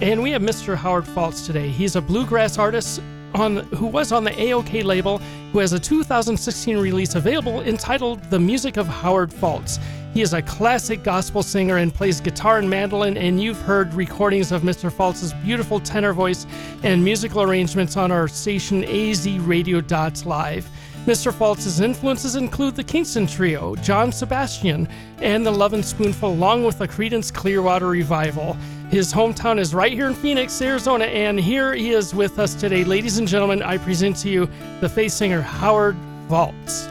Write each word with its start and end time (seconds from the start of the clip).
And 0.00 0.20
we 0.20 0.32
have 0.32 0.42
Mr. 0.42 0.74
Howard 0.74 1.04
Faltz 1.04 1.46
today. 1.46 1.68
He's 1.68 1.94
a 1.94 2.00
bluegrass 2.00 2.58
artist 2.58 3.00
on 3.34 3.58
who 3.58 3.86
was 3.86 4.10
on 4.10 4.24
the 4.24 4.32
AOK 4.32 4.82
label, 4.82 5.18
who 5.52 5.60
has 5.60 5.72
a 5.72 5.78
2016 5.78 6.76
release 6.76 7.14
available 7.14 7.60
entitled 7.60 8.20
The 8.30 8.40
Music 8.40 8.78
of 8.78 8.88
Howard 8.88 9.30
Faltz. 9.30 9.78
He 10.12 10.22
is 10.22 10.34
a 10.34 10.42
classic 10.42 11.04
gospel 11.04 11.44
singer 11.44 11.76
and 11.76 11.94
plays 11.94 12.20
guitar 12.20 12.58
and 12.58 12.68
mandolin, 12.68 13.16
and 13.16 13.40
you've 13.40 13.60
heard 13.60 13.94
recordings 13.94 14.50
of 14.50 14.62
Mr. 14.62 14.90
Faltz's 14.90 15.32
beautiful 15.44 15.78
tenor 15.78 16.12
voice 16.12 16.48
and 16.82 17.04
musical 17.04 17.42
arrangements 17.42 17.96
on 17.96 18.10
our 18.10 18.26
station 18.26 18.82
azradio.live. 18.82 20.68
Mr. 21.06 21.34
Faltz's 21.34 21.80
influences 21.80 22.34
include 22.34 22.74
the 22.74 22.82
Kingston 22.82 23.26
Trio, 23.26 23.74
John 23.76 24.10
Sebastian, 24.10 24.88
and 25.20 25.44
the 25.44 25.50
Lovin' 25.50 25.82
Spoonful, 25.82 26.30
along 26.30 26.64
with 26.64 26.78
the 26.78 26.88
Creedence 26.88 27.30
Clearwater 27.30 27.88
Revival. 27.88 28.56
His 28.88 29.12
hometown 29.12 29.58
is 29.58 29.74
right 29.74 29.92
here 29.92 30.06
in 30.06 30.14
Phoenix, 30.14 30.62
Arizona, 30.62 31.04
and 31.04 31.38
here 31.38 31.74
he 31.74 31.90
is 31.90 32.14
with 32.14 32.38
us 32.38 32.54
today. 32.54 32.84
Ladies 32.84 33.18
and 33.18 33.28
gentlemen, 33.28 33.62
I 33.62 33.76
present 33.76 34.16
to 34.18 34.30
you 34.30 34.48
the 34.80 34.88
faith 34.88 35.12
singer 35.12 35.42
Howard 35.42 35.96
Faltz. 36.26 36.90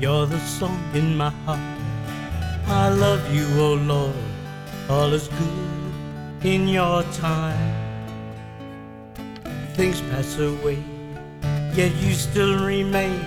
You're 0.00 0.24
the 0.24 0.38
song 0.40 0.82
in 0.94 1.14
my 1.14 1.28
heart. 1.44 1.60
I 2.66 2.88
love 2.88 3.34
you, 3.34 3.46
oh 3.60 3.74
Lord. 3.74 4.16
All 4.88 5.12
is 5.12 5.28
good 5.28 6.46
in 6.46 6.66
your 6.66 7.02
time. 7.12 7.74
Things 9.74 10.00
pass 10.00 10.38
away, 10.38 10.82
yet 11.74 11.94
you 11.96 12.14
still 12.14 12.64
remain. 12.64 13.20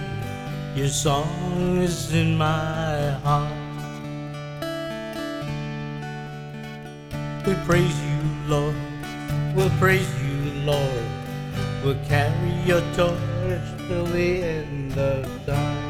Your 0.76 0.90
song 0.90 1.82
is 1.82 2.14
in 2.14 2.38
my 2.38 3.12
heart. 3.24 3.54
We 7.48 7.54
praise 7.66 7.98
you, 8.04 8.20
Lord. 8.48 8.76
We'll 9.56 9.76
praise 9.80 10.10
you, 10.24 10.52
Lord. 10.66 11.06
We'll 11.84 12.00
carry 12.08 12.54
your 12.66 12.82
torch 12.96 13.68
till 13.88 14.06
the 14.08 14.44
end 14.44 14.98
of 14.98 15.26
time 15.46 15.86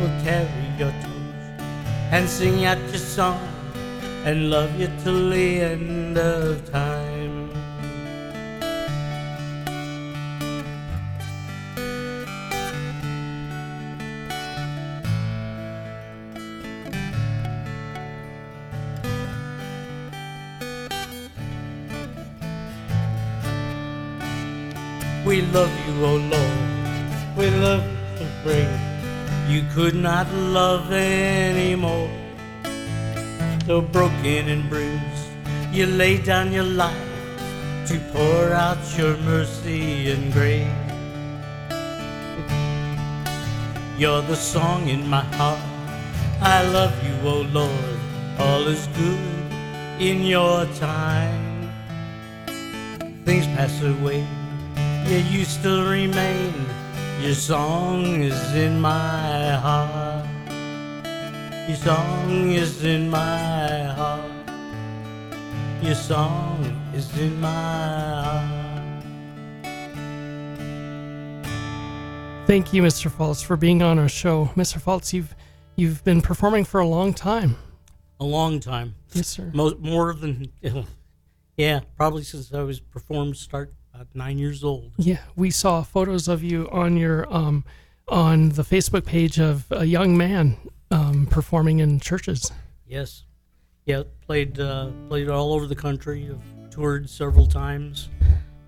We'll 0.00 0.22
carry 0.24 0.66
your 0.78 0.90
torch 0.90 1.62
and 2.10 2.28
sing 2.28 2.64
out 2.64 2.78
your 2.90 2.98
song 2.98 3.40
and 4.24 4.50
love 4.50 4.78
you 4.80 4.90
till 5.04 5.30
the 5.30 5.60
end 5.60 6.18
of 6.18 6.70
time. 6.72 7.11
We 25.24 25.42
love 25.42 25.72
you, 25.86 26.04
oh 26.04 26.16
Lord. 26.16 27.36
We 27.36 27.50
love 27.50 27.84
to 28.18 28.26
bring 28.42 28.92
you 29.48 29.62
could 29.74 29.94
not 29.94 30.32
love 30.32 30.92
anymore. 30.92 32.10
So 33.66 33.82
broken 33.82 34.48
and 34.48 34.68
bruised, 34.70 35.28
you 35.70 35.86
laid 35.86 36.24
down 36.24 36.52
your 36.52 36.64
life 36.64 37.08
to 37.88 37.98
pour 38.12 38.52
out 38.52 38.78
your 38.96 39.16
mercy 39.18 40.10
and 40.10 40.32
grace. 40.32 40.66
You're 43.98 44.22
the 44.22 44.36
song 44.36 44.88
in 44.88 45.06
my 45.06 45.24
heart. 45.36 45.60
I 46.40 46.62
love 46.62 46.94
you, 47.04 47.14
oh 47.28 47.42
Lord. 47.52 47.98
All 48.38 48.66
is 48.68 48.86
good 48.96 49.52
in 50.00 50.22
your 50.22 50.64
time. 50.80 51.70
Things 53.24 53.46
pass 53.48 53.82
away, 53.82 54.26
yet 55.08 55.30
you 55.30 55.44
still 55.44 55.88
remain 55.88 56.54
your 57.22 57.34
song 57.34 58.20
is 58.20 58.54
in 58.56 58.80
my 58.80 59.52
heart. 59.52 60.26
Your 61.68 61.76
song 61.76 62.50
is 62.50 62.84
in 62.84 63.08
my 63.08 63.84
heart. 63.94 64.32
Your 65.80 65.94
song 65.94 66.64
is 66.92 67.16
in 67.16 67.40
my 67.40 67.48
heart. 67.48 69.04
Thank 72.48 72.72
you, 72.72 72.82
Mr. 72.82 73.08
Faltz, 73.08 73.44
for 73.44 73.56
being 73.56 73.82
on 73.82 74.00
our 74.00 74.08
show. 74.08 74.46
Mr. 74.56 74.82
Faltz, 74.82 75.12
you've 75.12 75.36
you've 75.76 76.02
been 76.02 76.22
performing 76.22 76.64
for 76.64 76.80
a 76.80 76.86
long 76.88 77.14
time. 77.14 77.54
A 78.18 78.24
long 78.24 78.58
time. 78.58 78.96
Yes, 79.12 79.28
sir. 79.28 79.48
Mo- 79.54 79.78
more 79.78 80.12
than, 80.12 80.50
yeah, 81.56 81.80
probably 81.96 82.24
since 82.24 82.52
I 82.52 82.62
was 82.62 82.80
performed 82.80 83.36
start 83.36 83.72
about 84.02 84.14
nine 84.16 84.38
years 84.38 84.64
old. 84.64 84.92
Yeah, 84.96 85.18
we 85.36 85.50
saw 85.50 85.82
photos 85.82 86.28
of 86.28 86.42
you 86.42 86.68
on 86.70 86.96
your 86.96 87.32
um, 87.32 87.64
on 88.08 88.50
the 88.50 88.62
Facebook 88.62 89.04
page 89.04 89.38
of 89.38 89.66
a 89.70 89.84
young 89.84 90.16
man 90.16 90.56
um, 90.90 91.26
performing 91.26 91.78
in 91.78 92.00
churches. 92.00 92.50
Yes, 92.86 93.24
yeah, 93.86 94.02
played 94.26 94.58
uh, 94.58 94.90
played 95.08 95.28
all 95.28 95.52
over 95.52 95.66
the 95.66 95.76
country. 95.76 96.28
I've 96.30 96.70
toured 96.70 97.08
several 97.08 97.46
times. 97.46 98.08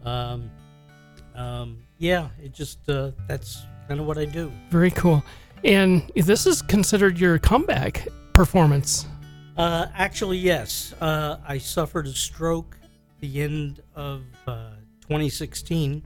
Um, 0.04 0.50
um, 1.34 1.78
yeah, 1.98 2.28
it 2.42 2.52
just 2.52 2.88
uh, 2.88 3.10
that's 3.28 3.62
kind 3.88 4.00
of 4.00 4.06
what 4.06 4.18
I 4.18 4.24
do. 4.24 4.52
Very 4.70 4.90
cool. 4.90 5.22
And 5.64 6.10
this 6.14 6.46
is 6.46 6.62
considered 6.62 7.18
your 7.18 7.38
comeback 7.38 8.06
performance. 8.34 9.06
Uh, 9.56 9.86
actually, 9.94 10.38
yes. 10.38 10.94
Uh, 11.00 11.38
I 11.46 11.58
suffered 11.58 12.06
a 12.06 12.12
stroke 12.12 12.76
the 13.20 13.40
end 13.40 13.80
of 13.94 14.22
uh, 14.46 14.70
2016. 15.08 16.04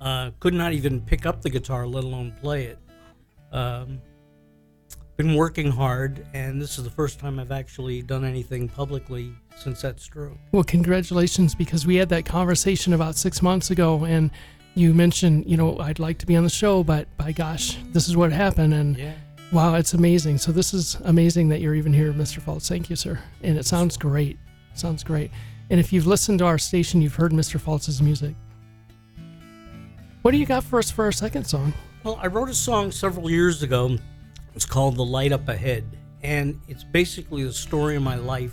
Uh, 0.00 0.30
could 0.40 0.54
not 0.54 0.72
even 0.72 1.00
pick 1.00 1.26
up 1.26 1.42
the 1.42 1.50
guitar, 1.50 1.86
let 1.86 2.02
alone 2.02 2.34
play 2.40 2.64
it. 2.64 2.78
Um, 3.52 4.00
been 5.16 5.34
working 5.36 5.70
hard, 5.70 6.26
and 6.34 6.60
this 6.60 6.78
is 6.78 6.84
the 6.84 6.90
first 6.90 7.20
time 7.20 7.38
I've 7.38 7.52
actually 7.52 8.02
done 8.02 8.24
anything 8.24 8.68
publicly 8.68 9.32
since 9.56 9.82
that 9.82 10.00
stroke. 10.00 10.38
Well, 10.50 10.64
congratulations, 10.64 11.54
because 11.54 11.86
we 11.86 11.96
had 11.96 12.08
that 12.08 12.24
conversation 12.24 12.94
about 12.94 13.14
six 13.14 13.42
months 13.42 13.70
ago, 13.70 14.04
and 14.04 14.30
you 14.74 14.92
mentioned, 14.94 15.44
you 15.48 15.56
know, 15.56 15.78
I'd 15.78 15.98
like 16.00 16.18
to 16.18 16.26
be 16.26 16.34
on 16.34 16.42
the 16.42 16.50
show, 16.50 16.82
but 16.82 17.06
by 17.16 17.30
gosh, 17.30 17.76
this 17.92 18.08
is 18.08 18.16
what 18.16 18.32
happened, 18.32 18.74
and 18.74 18.96
Yeah. 18.96 19.12
wow, 19.52 19.74
it's 19.74 19.94
amazing. 19.94 20.38
So 20.38 20.50
this 20.50 20.74
is 20.74 20.96
amazing 21.04 21.48
that 21.50 21.60
you're 21.60 21.74
even 21.76 21.92
here, 21.92 22.12
Mr. 22.12 22.40
Faltz. 22.42 22.66
Thank 22.68 22.90
you, 22.90 22.96
sir. 22.96 23.20
And 23.42 23.56
it 23.56 23.66
sounds 23.66 23.96
great. 23.96 24.38
Sounds 24.74 25.04
great. 25.04 25.30
And 25.72 25.80
if 25.80 25.90
you've 25.90 26.06
listened 26.06 26.40
to 26.40 26.44
our 26.44 26.58
station, 26.58 27.00
you've 27.00 27.14
heard 27.14 27.32
Mr. 27.32 27.58
Faltz's 27.58 28.02
music. 28.02 28.34
What 30.20 30.32
do 30.32 30.36
you 30.36 30.44
got 30.44 30.64
for 30.64 30.78
us 30.78 30.90
for 30.90 31.02
our 31.06 31.12
second 31.12 31.46
song? 31.46 31.72
Well, 32.04 32.20
I 32.20 32.26
wrote 32.26 32.50
a 32.50 32.54
song 32.54 32.92
several 32.92 33.30
years 33.30 33.62
ago. 33.62 33.96
It's 34.54 34.66
called 34.66 34.96
The 34.96 35.04
Light 35.04 35.32
Up 35.32 35.48
Ahead. 35.48 35.86
And 36.22 36.60
it's 36.68 36.84
basically 36.84 37.44
the 37.44 37.54
story 37.54 37.96
of 37.96 38.02
my 38.02 38.16
life 38.16 38.52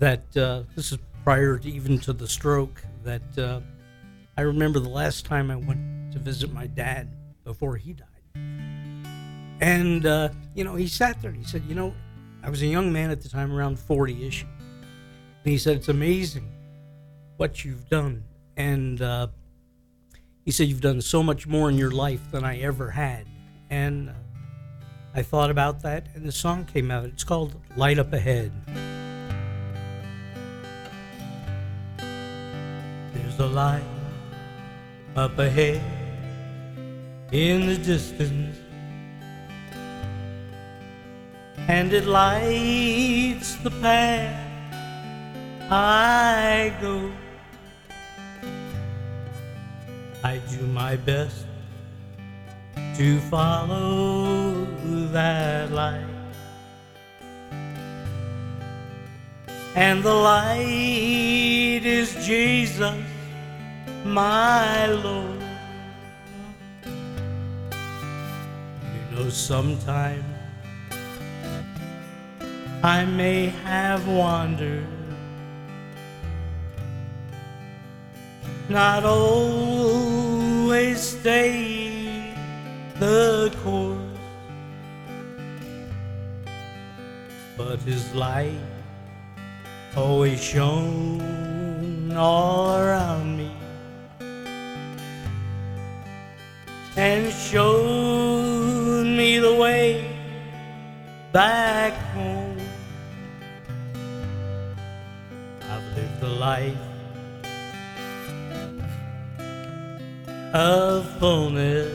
that 0.00 0.36
uh, 0.36 0.64
this 0.74 0.90
is 0.90 0.98
prior 1.22 1.58
to 1.58 1.70
even 1.70 1.96
to 2.00 2.12
the 2.12 2.26
stroke. 2.26 2.82
That 3.04 3.38
uh, 3.38 3.60
I 4.36 4.40
remember 4.40 4.80
the 4.80 4.88
last 4.88 5.26
time 5.26 5.48
I 5.48 5.54
went 5.54 6.10
to 6.10 6.18
visit 6.18 6.52
my 6.52 6.66
dad 6.66 7.08
before 7.44 7.76
he 7.76 7.92
died. 7.92 8.42
And, 9.60 10.04
uh, 10.04 10.30
you 10.56 10.64
know, 10.64 10.74
he 10.74 10.88
sat 10.88 11.22
there 11.22 11.30
and 11.30 11.38
he 11.38 11.46
said, 11.46 11.62
You 11.68 11.76
know, 11.76 11.94
I 12.42 12.50
was 12.50 12.62
a 12.62 12.66
young 12.66 12.92
man 12.92 13.12
at 13.12 13.20
the 13.20 13.28
time, 13.28 13.52
around 13.52 13.78
40 13.78 14.26
ish. 14.26 14.44
And 15.46 15.52
he 15.52 15.58
said, 15.58 15.76
It's 15.76 15.88
amazing 15.88 16.50
what 17.36 17.64
you've 17.64 17.88
done. 17.88 18.24
And 18.56 19.00
uh, 19.00 19.28
he 20.44 20.50
said, 20.50 20.66
You've 20.66 20.80
done 20.80 21.00
so 21.00 21.22
much 21.22 21.46
more 21.46 21.68
in 21.68 21.78
your 21.78 21.92
life 21.92 22.32
than 22.32 22.42
I 22.42 22.58
ever 22.62 22.90
had. 22.90 23.28
And 23.70 24.08
uh, 24.08 24.12
I 25.14 25.22
thought 25.22 25.52
about 25.52 25.82
that, 25.82 26.08
and 26.16 26.26
the 26.26 26.32
song 26.32 26.64
came 26.64 26.90
out. 26.90 27.04
It's 27.04 27.22
called 27.22 27.54
Light 27.76 28.00
Up 28.00 28.12
Ahead. 28.12 28.50
There's 31.96 33.38
a 33.38 33.46
light 33.46 33.84
up 35.14 35.38
ahead 35.38 35.80
in 37.30 37.68
the 37.68 37.76
distance, 37.76 38.58
and 41.68 41.92
it 41.92 42.06
lights 42.06 43.54
the 43.62 43.70
path 43.70 44.45
I 45.70 46.72
go. 46.80 47.10
I 50.22 50.38
do 50.50 50.66
my 50.66 50.96
best 50.96 51.46
to 52.96 53.20
follow 53.30 54.64
that 55.12 55.72
light. 55.72 56.06
And 59.74 60.02
the 60.02 60.14
light 60.14 61.82
is 61.84 62.14
Jesus, 62.24 62.94
my 64.04 64.86
Lord. 64.86 65.42
You 68.82 69.16
know, 69.16 69.28
sometimes 69.28 70.24
I 72.82 73.04
may 73.04 73.46
have 73.64 74.06
wandered, 74.08 74.86
not 78.68 79.04
always 79.04 81.00
stay 81.00 82.34
the 82.98 83.54
course, 83.62 83.98
but 87.56 87.78
His 87.80 88.12
light 88.14 88.58
always 89.96 90.42
shone 90.42 92.12
all 92.12 92.76
around 92.76 93.36
me 93.36 93.54
and 96.96 97.32
showed 97.32 99.04
me 99.04 99.38
the 99.38 99.54
way 99.54 100.10
back 101.30 101.92
home. 102.14 102.58
I've 105.70 105.96
lived 105.96 106.22
a 106.22 106.28
life 106.28 106.95
fullness, 111.18 111.92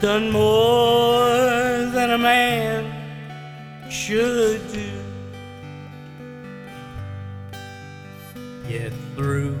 done 0.00 0.30
more 0.30 1.28
than 1.94 2.10
a 2.10 2.18
man 2.18 2.84
should 3.90 4.60
do. 4.72 4.90
Yet 8.68 8.92
through 9.14 9.56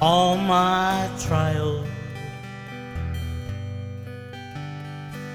all 0.00 0.36
my 0.38 1.08
trials, 1.18 1.86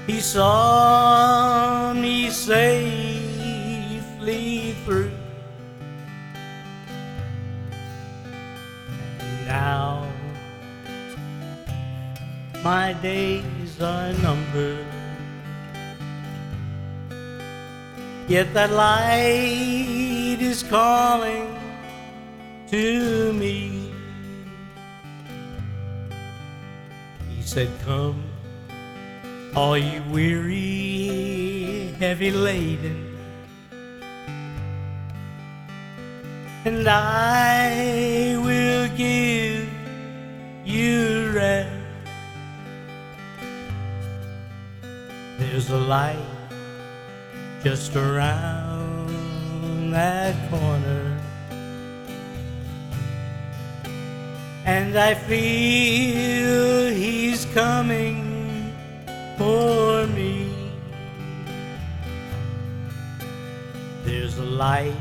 He 0.06 0.20
saw 0.20 1.94
me 1.94 2.28
safely 2.30 3.13
my 12.64 12.94
days 12.94 13.78
are 13.78 14.10
numbered. 14.24 14.86
Yet 18.26 18.54
that 18.54 18.70
light 18.72 20.38
is 20.40 20.62
calling 20.62 21.54
to 22.70 23.34
me. 23.34 23.92
He 27.28 27.42
said, 27.42 27.68
Come, 27.84 28.24
all 29.54 29.76
you 29.76 30.02
weary, 30.10 31.94
heavy 31.98 32.30
laden, 32.30 33.18
and 36.64 36.88
I 36.88 38.38
will 38.42 38.88
give 38.96 39.68
you 40.64 41.30
rest. 41.34 41.73
There's 45.66 45.82
a 45.82 45.86
light 45.86 46.26
just 47.62 47.96
around 47.96 49.92
that 49.92 50.34
corner. 50.50 51.18
And 54.66 54.98
I 54.98 55.14
feel 55.14 56.90
he's 56.94 57.46
coming 57.46 58.74
for 59.38 60.06
me. 60.08 60.52
There's 64.04 64.36
a 64.36 64.44
light, 64.44 65.00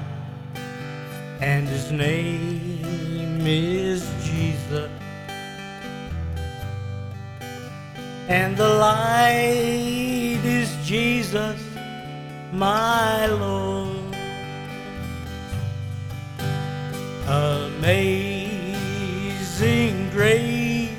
and 1.41 1.67
his 1.67 1.91
name 1.91 3.41
is 3.45 4.09
Jesus. 4.23 4.89
And 8.29 8.55
the 8.55 8.69
light 8.69 10.02
Jesus 11.33 11.65
my 12.51 13.25
Lord. 13.25 14.15
Amazing 17.25 18.51
grace, 20.11 20.91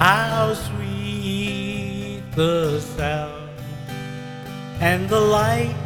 how 0.00 0.54
sweet 0.54 2.24
the 2.34 2.80
sound, 2.80 3.50
and 4.80 5.08
the 5.08 5.20
light 5.20 5.76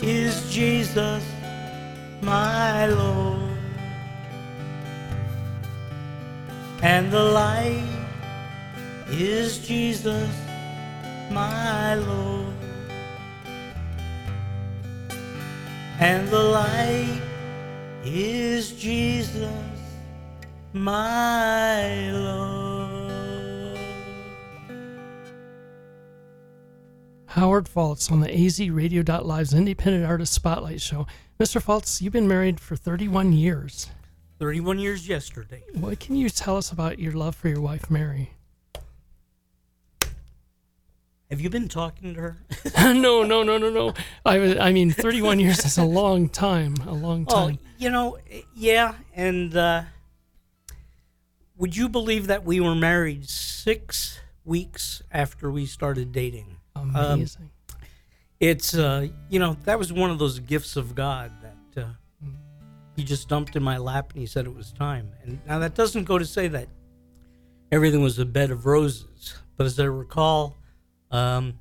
is 0.00 0.48
Jesus, 0.52 1.24
my 2.22 2.86
Lord. 2.86 3.58
And 6.80 7.10
the 7.10 7.24
light 7.24 7.82
is 9.08 9.58
Jesus, 9.66 10.30
my 11.30 11.94
Lord. 11.94 12.40
and 16.00 16.26
the 16.28 16.42
light 16.42 17.20
is 18.04 18.72
Jesus, 18.72 19.52
my 20.72 22.10
Lord. 22.10 23.78
Howard 27.26 27.66
Faltz 27.66 28.10
on 28.10 28.20
the 28.20 28.28
azradio.live's 28.28 29.52
Independent 29.52 30.06
Artist 30.06 30.32
Spotlight 30.32 30.80
Show. 30.80 31.06
Mr. 31.38 31.62
Faltz, 31.62 32.00
you've 32.00 32.14
been 32.14 32.26
married 32.26 32.58
for 32.58 32.76
31 32.76 33.34
years. 33.34 33.90
31 34.38 34.78
years 34.78 35.06
yesterday. 35.06 35.62
What 35.74 36.00
can 36.00 36.16
you 36.16 36.30
tell 36.30 36.56
us 36.56 36.72
about 36.72 36.98
your 36.98 37.12
love 37.12 37.36
for 37.36 37.48
your 37.48 37.60
wife, 37.60 37.90
Mary? 37.90 38.32
Have 41.30 41.40
you 41.40 41.48
been 41.50 41.68
talking 41.68 42.14
to 42.14 42.20
her? 42.20 42.36
no, 42.94 43.22
no, 43.22 43.42
no, 43.42 43.56
no, 43.56 43.70
no. 43.70 43.94
I, 44.26 44.38
was- 44.38 44.56
I 44.58 44.72
mean, 44.72 44.90
31 44.90 45.38
years 45.38 45.64
is 45.64 45.78
a 45.78 45.84
long 45.84 46.28
time. 46.28 46.74
A 46.86 46.92
long 46.92 47.24
Oh, 47.28 47.46
time. 47.48 47.58
you 47.78 47.88
know, 47.90 48.18
yeah. 48.54 48.94
And 49.14 49.56
uh, 49.56 49.82
would 51.56 51.76
you 51.76 51.88
believe 51.88 52.26
that 52.26 52.44
we 52.44 52.58
were 52.60 52.74
married 52.74 53.28
six 53.28 54.18
weeks 54.44 55.02
after 55.12 55.50
we 55.50 55.66
started 55.66 56.10
dating? 56.10 56.56
Amazing. 56.74 57.50
It's, 58.40 58.74
uh, 58.74 59.06
you 59.28 59.38
know, 59.38 59.56
that 59.66 59.78
was 59.78 59.92
one 59.92 60.10
of 60.10 60.18
those 60.18 60.40
gifts 60.40 60.74
of 60.76 60.94
God 60.94 61.30
that 61.42 61.82
uh, 61.84 61.88
he 62.96 63.04
just 63.04 63.28
dumped 63.28 63.54
in 63.54 63.62
my 63.62 63.76
lap 63.76 64.12
and 64.12 64.20
he 64.20 64.26
said 64.26 64.46
it 64.46 64.54
was 64.54 64.72
time. 64.72 65.10
And 65.22 65.38
now 65.46 65.58
that 65.60 65.74
doesn't 65.74 66.04
go 66.04 66.18
to 66.18 66.24
say 66.24 66.48
that 66.48 66.66
everything 67.70 68.02
was 68.02 68.18
a 68.18 68.24
bed 68.24 68.50
of 68.50 68.66
roses, 68.66 69.34
but 69.56 69.66
as 69.66 69.78
I 69.78 69.84
recall, 69.84 70.56
um, 71.10 71.58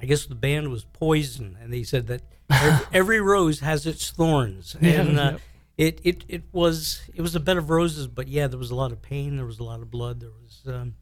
I 0.00 0.06
guess 0.06 0.26
the 0.26 0.34
band 0.34 0.68
was 0.68 0.84
Poison, 0.84 1.56
and 1.60 1.72
they 1.72 1.82
said 1.82 2.06
that 2.08 2.22
every, 2.50 2.86
every 2.92 3.20
rose 3.20 3.60
has 3.60 3.86
its 3.86 4.10
thorns, 4.10 4.76
Yeah, 4.80 5.00
and 5.00 5.18
uh, 5.18 5.38
yeah. 5.76 5.86
it, 5.86 6.00
it 6.04 6.24
it 6.28 6.42
was 6.52 7.02
it 7.14 7.22
was 7.22 7.34
a 7.34 7.40
bed 7.40 7.56
of 7.56 7.70
roses, 7.70 8.06
but 8.06 8.28
yeah, 8.28 8.46
there 8.46 8.58
was 8.58 8.70
a 8.70 8.74
lot 8.74 8.92
of 8.92 9.02
pain, 9.02 9.36
there 9.36 9.46
was 9.46 9.58
a 9.58 9.64
lot 9.64 9.80
of 9.80 9.90
blood, 9.90 10.20
there 10.20 10.30
was 10.30 10.62
um, 10.66 10.94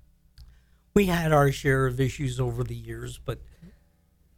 we 0.94 1.06
had 1.06 1.32
our 1.32 1.50
share 1.50 1.86
of 1.86 2.00
issues 2.00 2.38
over 2.38 2.62
the 2.62 2.74
years, 2.74 3.18
but 3.18 3.40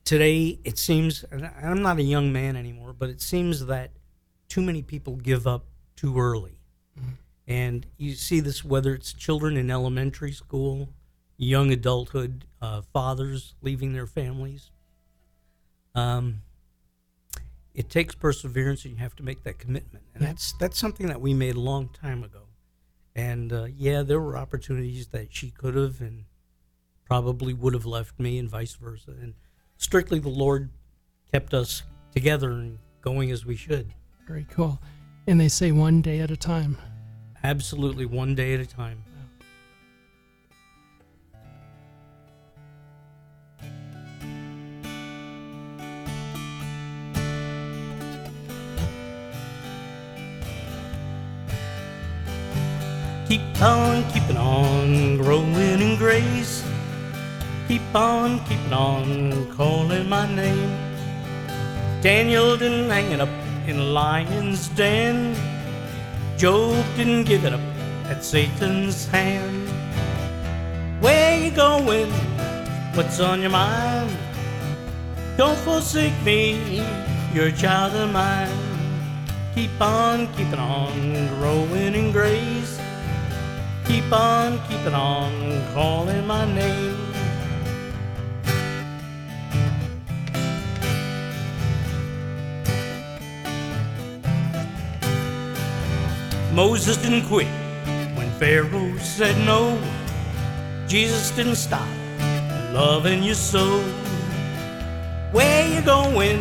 today 0.05 0.59
it 0.65 0.79
seems, 0.79 1.25
and 1.31 1.51
I'm 1.63 1.83
not 1.83 1.99
a 1.99 2.03
young 2.03 2.33
man 2.33 2.57
anymore, 2.57 2.95
but 2.99 3.11
it 3.11 3.21
seems 3.21 3.67
that 3.67 3.91
too 4.49 4.63
many 4.63 4.81
people 4.83 5.17
give 5.17 5.47
up 5.47 5.67
too 5.97 6.19
early. 6.19 6.59
Mm-hmm. 6.99 7.11
And 7.49 7.87
you 7.99 8.15
see 8.15 8.41
this 8.41 8.65
whether 8.65 8.95
it's 8.95 9.13
children 9.13 9.57
in 9.57 9.71
elementary 9.71 10.33
school, 10.33 10.89
young 11.37 11.71
adulthood, 11.71 12.47
uh, 12.61 12.83
fathers 12.93 13.55
leaving 13.63 13.93
their 13.93 14.07
families. 14.07 14.71
Um, 15.95 16.43
it 17.75 17.91
takes 17.91 18.15
perseverance, 18.15 18.85
and 18.85 18.95
you 18.95 19.01
have 19.01 19.15
to 19.17 19.23
make 19.23 19.43
that 19.45 19.59
commitment. 19.59 20.05
And 20.15 20.25
that's 20.25 20.53
that's 20.55 20.79
something 20.79 21.07
that 21.09 21.21
we 21.21 21.35
made 21.35 21.57
a 21.57 21.61
long 21.61 21.91
time 21.91 22.23
ago. 22.23 22.43
And 23.15 23.53
uh, 23.53 23.67
yeah, 23.77 24.03
there 24.03 24.21
were 24.21 24.37
opportunities 24.37 25.09
that 25.09 25.35
she 25.35 25.51
could 25.51 25.75
have 25.75 26.01
and 26.01 26.25
probably 27.05 27.55
would 27.55 27.75
have 27.75 27.87
left 27.87 28.19
me, 28.19 28.39
and 28.39 28.51
vice 28.51 28.75
versa. 28.75 29.11
And 29.11 29.35
strictly, 29.77 30.19
the 30.19 30.29
Lord 30.29 30.71
kept 31.31 31.55
us 31.55 31.83
together 32.13 32.51
and 32.51 32.79
going 33.01 33.31
as 33.31 33.45
we 33.45 33.57
should. 33.57 33.93
Very 34.27 34.47
cool. 34.51 34.81
And 35.27 35.41
they 35.41 35.49
say 35.49 35.73
one 35.73 36.03
day 36.03 36.21
at 36.21 36.31
a 36.31 36.37
time. 36.37 36.79
Absolutely, 37.45 38.07
one 38.07 38.35
day 38.35 38.55
at 38.55 38.61
a 38.61 38.67
time. 38.67 39.05
Keep 53.29 53.61
on 53.61 54.05
keeping 54.13 54.37
on, 54.37 55.17
growing 55.19 55.81
in 55.81 55.97
grace. 55.97 56.63
Keep 57.67 57.93
on 57.93 58.39
keeping 58.45 58.73
on, 58.73 59.53
calling 59.57 60.09
my 60.09 60.33
name. 60.33 60.71
Daniel 62.03 62.57
didn't 62.57 62.89
hang 62.89 63.11
it 63.11 63.21
up 63.21 63.29
in 63.67 63.81
a 63.81 63.83
lion's 63.83 64.69
den. 64.69 65.35
Job 66.37 66.85
didn't 66.97 67.25
give 67.25 67.45
it 67.45 67.53
up 67.53 67.67
at 68.05 68.23
Satan's 68.23 69.07
hand. 69.09 69.69
Where 71.01 71.37
you 71.37 71.51
going? 71.51 72.13
What's 72.95 73.19
on 73.19 73.41
your 73.41 73.51
mind? 73.51 74.17
Don't 75.37 75.59
forsake 75.59 76.17
me, 76.23 76.81
you're 77.35 77.49
a 77.49 77.53
child 77.53 77.93
of 77.95 78.13
mine. 78.13 78.57
Keep 79.55 79.81
on 79.81 80.29
keeping 80.35 80.61
on, 80.61 81.29
growing 81.41 81.95
in 81.95 82.13
grace. 82.13 82.66
Keep 83.87 84.13
on 84.13 84.59
keeping 84.69 84.95
on, 84.95 85.63
calling 85.73 86.27
my 86.27 86.45
name. 86.53 86.97
Moses 96.53 96.97
didn't 96.97 97.27
quit 97.27 97.47
when 98.17 98.31
Pharaoh 98.41 98.97
said 98.99 99.37
no. 99.47 99.79
Jesus 100.89 101.31
didn't 101.31 101.57
stop 101.57 101.87
loving 102.73 103.23
you 103.23 103.35
so. 103.35 103.81
Where 105.33 105.69
you 105.69 105.81
going? 105.83 106.41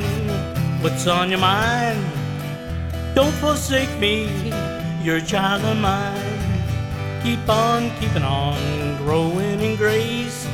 What's 0.81 1.05
on 1.05 1.29
your 1.29 1.39
mind? 1.39 2.03
Don't 3.13 3.33
forsake 3.35 3.99
me, 3.99 4.29
you're 5.03 5.17
a 5.17 5.21
child 5.21 5.63
of 5.63 5.77
mine. 5.77 6.24
Keep 7.25 7.49
on 7.49 7.89
keeping 7.99 8.21
on, 8.21 8.97
growing 8.97 9.59
in 9.59 9.75
grace. 9.77 10.47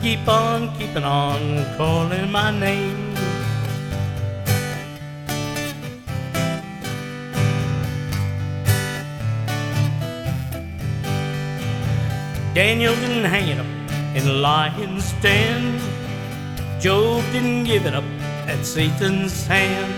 Keep 0.00 0.26
on 0.26 0.74
keeping 0.78 1.04
on, 1.04 1.66
calling 1.76 2.32
my 2.32 2.50
name. 2.50 3.14
Daniel 12.54 12.94
didn't 12.94 13.24
hang 13.24 13.48
it 13.50 13.58
up 13.58 14.16
in 14.16 14.24
the 14.24 14.32
lion's 14.32 15.12
den. 15.20 15.78
Job 16.80 17.22
didn't 17.32 17.64
give 17.64 17.84
it 17.84 17.92
up 17.92 18.04
at 18.48 18.64
Satan's 18.64 19.46
hand. 19.46 19.92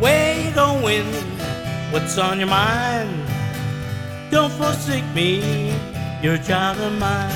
Where 0.00 0.42
you 0.42 0.50
going? 0.52 1.04
What's 1.92 2.16
on 2.16 2.38
your 2.38 2.48
mind? 2.48 3.19
Don't 4.30 4.52
forsake 4.52 5.04
me, 5.12 5.74
you're 6.22 6.38
child 6.38 6.78
of 6.78 6.96
mine. 7.00 7.34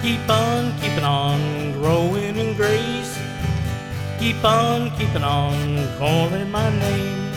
Keep 0.00 0.30
on 0.30 0.72
keeping 0.78 1.02
on, 1.02 1.72
growing 1.72 2.36
in 2.36 2.54
grace. 2.54 3.18
Keep 4.20 4.44
on 4.44 4.90
keeping 4.96 5.24
on, 5.24 5.54
calling 5.98 6.50
my 6.52 6.70
name. 6.78 7.32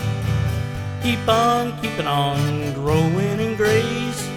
Keep 1.02 1.26
on 1.26 1.76
keeping 1.82 2.06
on, 2.06 2.72
growing 2.74 3.40
in 3.40 3.56
grace. 3.56 4.28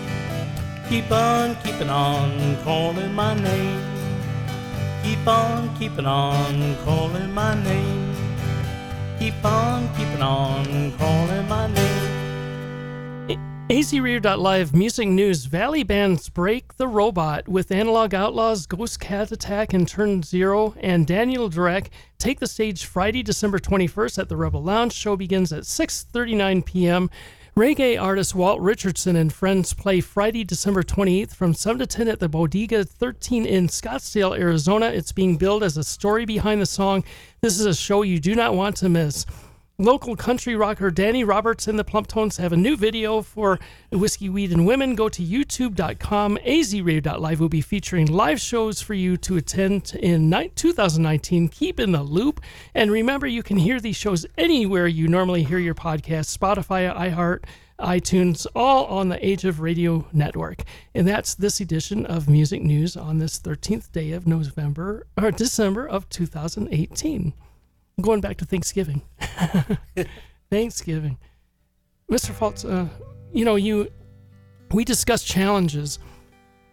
Keep 0.90 1.12
on 1.12 1.56
keeping 1.64 1.92
on, 1.92 2.58
calling 2.64 3.14
my 3.14 3.36
name. 3.36 3.82
Keep 5.04 5.28
on 5.28 5.70
keeping 5.78 6.08
on, 6.08 6.76
calling 6.84 7.32
my 7.32 7.54
name. 7.64 8.16
Keep 9.20 9.46
on 9.46 9.88
keeping 9.96 10.24
on, 10.24 10.92
calling 10.98 11.48
my 11.48 11.68
name. 11.68 12.05
AZRadio.live 13.70 14.76
music 14.76 15.08
news 15.08 15.46
Valley 15.46 15.82
bands 15.82 16.30
Break 16.30 16.78
the 16.78 16.88
Robot 16.88 17.48
with 17.48 17.72
Analog 17.72 18.14
Outlaws, 18.14 18.68
Ghost 18.68 19.00
Cat 19.00 19.32
Attack, 19.32 19.74
and 19.74 19.88
Turn 19.88 20.22
Zero, 20.22 20.76
and 20.82 21.08
Daniel 21.08 21.50
Dweck 21.50 21.88
take 22.20 22.40
the 22.40 22.46
stage 22.46 22.86
Friday, 22.86 23.24
December 23.24 23.58
21st 23.58 24.20
at 24.20 24.30
the 24.30 24.38
Rebel 24.38 24.62
Lounge. 24.62 24.94
Show 24.94 25.16
begins 25.16 25.52
at 25.52 25.64
6:39 25.64 26.64
p.m. 26.64 27.10
Reggae 27.58 28.00
artist 28.00 28.36
Walt 28.36 28.62
Richardson 28.62 29.16
and 29.16 29.34
friends 29.34 29.74
play 29.74 30.00
Friday, 30.00 30.44
December 30.44 30.84
28th 30.84 31.34
from 31.34 31.56
7 31.56 31.80
to 31.80 31.88
10 31.88 32.08
at 32.08 32.20
the 32.20 32.30
Bodega 32.30 32.84
13 32.84 33.48
in 33.48 33.68
Scottsdale, 33.68 34.38
Arizona. 34.38 34.90
It's 34.90 35.12
being 35.12 35.38
billed 35.38 35.64
as 35.64 35.76
a 35.76 35.84
story 35.84 36.26
behind 36.26 36.62
the 36.62 36.68
song. 36.68 37.04
This 37.42 37.60
is 37.60 37.66
a 37.66 37.74
show 37.74 38.04
you 38.04 38.20
do 38.20 38.36
not 38.36 38.54
want 38.54 38.76
to 38.78 38.90
miss. 38.90 39.26
Local 39.78 40.16
country 40.16 40.56
rocker 40.56 40.90
Danny 40.90 41.26
Roberts 41.26 41.68
and 41.68 41.78
the 41.78 41.84
Plumptones 41.84 42.38
have 42.38 42.54
a 42.54 42.58
new 42.58 42.78
video 42.78 43.22
for 43.22 43.60
Whiskey, 43.92 44.30
Weed, 44.30 44.54
and 44.54 44.66
Women. 44.66 44.96
Go 44.96 45.10
to 45.10 45.22
youtube.com. 45.22 46.38
azradio.live 46.38 47.40
will 47.42 47.50
be 47.50 47.60
featuring 47.60 48.08
live 48.08 48.40
shows 48.40 48.82
for 48.82 48.94
you 48.94 49.18
to 49.18 49.36
attend 49.36 49.94
in 49.96 50.50
2019. 50.56 51.50
Keep 51.50 51.82
in 51.82 51.92
the 51.92 52.04
loop. 52.04 52.40
And 52.74 52.90
remember, 52.90 53.28
you 53.28 53.44
can 53.44 53.58
hear 53.58 53.82
these 53.82 53.98
shows 53.98 54.26
anywhere 54.38 54.88
you 54.88 55.10
normally 55.10 55.44
hear 55.44 55.60
your 55.60 55.76
podcast 55.76 56.34
Spotify, 56.34 56.96
iHeart, 56.96 57.44
iTunes, 57.78 58.48
all 58.56 58.86
on 58.86 59.10
the 59.10 59.18
AZRadio 59.18 60.06
network. 60.14 60.64
And 60.94 61.06
that's 61.06 61.36
this 61.36 61.60
edition 61.60 62.06
of 62.06 62.30
Music 62.30 62.62
News 62.62 62.96
on 62.96 63.20
this 63.20 63.38
13th 63.40 63.92
day 63.92 64.14
of 64.14 64.26
November 64.26 65.06
or 65.22 65.32
December 65.32 65.86
of 65.86 66.08
2018 66.08 67.34
going 68.02 68.22
back 68.22 68.38
to 68.38 68.46
Thanksgiving. 68.46 69.02
Thanksgiving. 70.50 71.18
Mr. 72.12 72.32
Faltz, 72.32 72.70
uh, 72.70 72.88
you 73.34 73.46
know, 73.46 73.56
you 73.56 73.92
we 74.72 74.84
discussed 74.84 75.26
challenges 75.26 76.00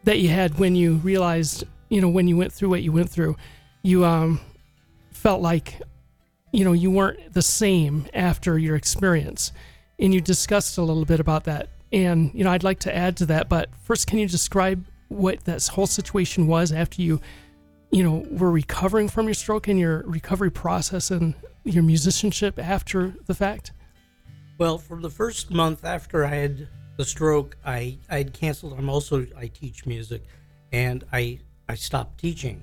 that 0.05 0.19
you 0.19 0.29
had 0.29 0.59
when 0.59 0.75
you 0.75 0.95
realized, 0.97 1.65
you 1.89 2.01
know, 2.01 2.09
when 2.09 2.27
you 2.27 2.37
went 2.37 2.53
through 2.53 2.69
what 2.69 2.83
you 2.83 2.93
went 2.93 3.09
through. 3.09 3.37
You 3.83 4.05
um, 4.05 4.41
felt 5.11 5.41
like, 5.41 5.81
you 6.53 6.65
know, 6.65 6.73
you 6.73 6.91
weren't 6.91 7.33
the 7.33 7.43
same 7.43 8.07
after 8.15 8.59
your 8.59 8.77
experience. 8.77 9.53
And 9.99 10.13
you 10.13 10.21
discussed 10.21 10.79
a 10.79 10.83
little 10.83 11.05
bit 11.05 11.21
about 11.21 11.45
that. 11.45 11.69
And, 11.93 12.33
you 12.35 12.43
know, 12.45 12.51
I'd 12.51 12.65
like 12.65 12.81
to 12.81 12.95
add 12.95 13.17
to 13.19 13.27
that. 13.27 13.49
But 13.49 13.69
first, 13.85 14.07
can 14.07 14.19
you 14.19 14.27
describe 14.27 14.85
what 15.09 15.45
that 15.45 15.65
whole 15.67 15.87
situation 15.87 16.47
was 16.47 16.73
after 16.73 17.03
you 17.03 17.21
you 17.93 18.03
know, 18.03 18.27
were 18.31 18.51
recovering 18.51 19.09
from 19.09 19.27
your 19.27 19.35
stroke 19.35 19.69
and 19.69 19.79
your 19.79 20.03
recovery 20.07 20.51
process 20.51 21.11
and 21.11 21.35
your 21.63 21.83
musicianship 21.83 22.59
after 22.59 23.15
the 23.27 23.35
fact? 23.35 23.73
Well, 24.59 24.79
for 24.79 24.99
the 24.99 25.11
first 25.11 25.51
month 25.51 25.85
after 25.85 26.25
I 26.25 26.35
had 26.35 26.69
the 26.97 27.05
stroke, 27.05 27.57
I 27.65 27.99
I'd 28.09 28.33
canceled. 28.33 28.75
I'm 28.79 28.89
also 28.89 29.27
I 29.37 29.49
teach 29.49 29.87
music, 29.87 30.25
and 30.73 31.05
I 31.13 31.41
I 31.69 31.75
stopped 31.75 32.19
teaching, 32.19 32.63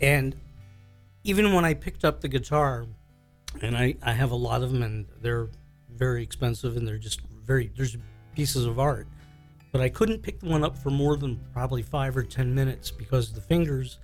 and 0.00 0.36
even 1.24 1.52
when 1.52 1.64
I 1.64 1.74
picked 1.74 2.04
up 2.04 2.20
the 2.20 2.28
guitar, 2.28 2.86
and 3.62 3.76
I 3.76 3.96
I 4.02 4.12
have 4.12 4.32
a 4.32 4.36
lot 4.36 4.62
of 4.62 4.70
them, 4.70 4.82
and 4.82 5.06
they're 5.20 5.48
very 5.94 6.22
expensive, 6.22 6.76
and 6.76 6.86
they're 6.86 6.98
just 6.98 7.20
very 7.44 7.70
there's 7.76 7.96
pieces 8.34 8.66
of 8.66 8.78
art, 8.78 9.06
but 9.72 9.80
I 9.80 9.88
couldn't 9.88 10.22
pick 10.22 10.40
the 10.40 10.48
one 10.48 10.64
up 10.64 10.76
for 10.76 10.90
more 10.90 11.16
than 11.16 11.40
probably 11.52 11.82
five 11.82 12.16
or 12.16 12.22
ten 12.22 12.54
minutes 12.54 12.90
because 12.90 13.32
the 13.32 13.40
fingers 13.40 13.98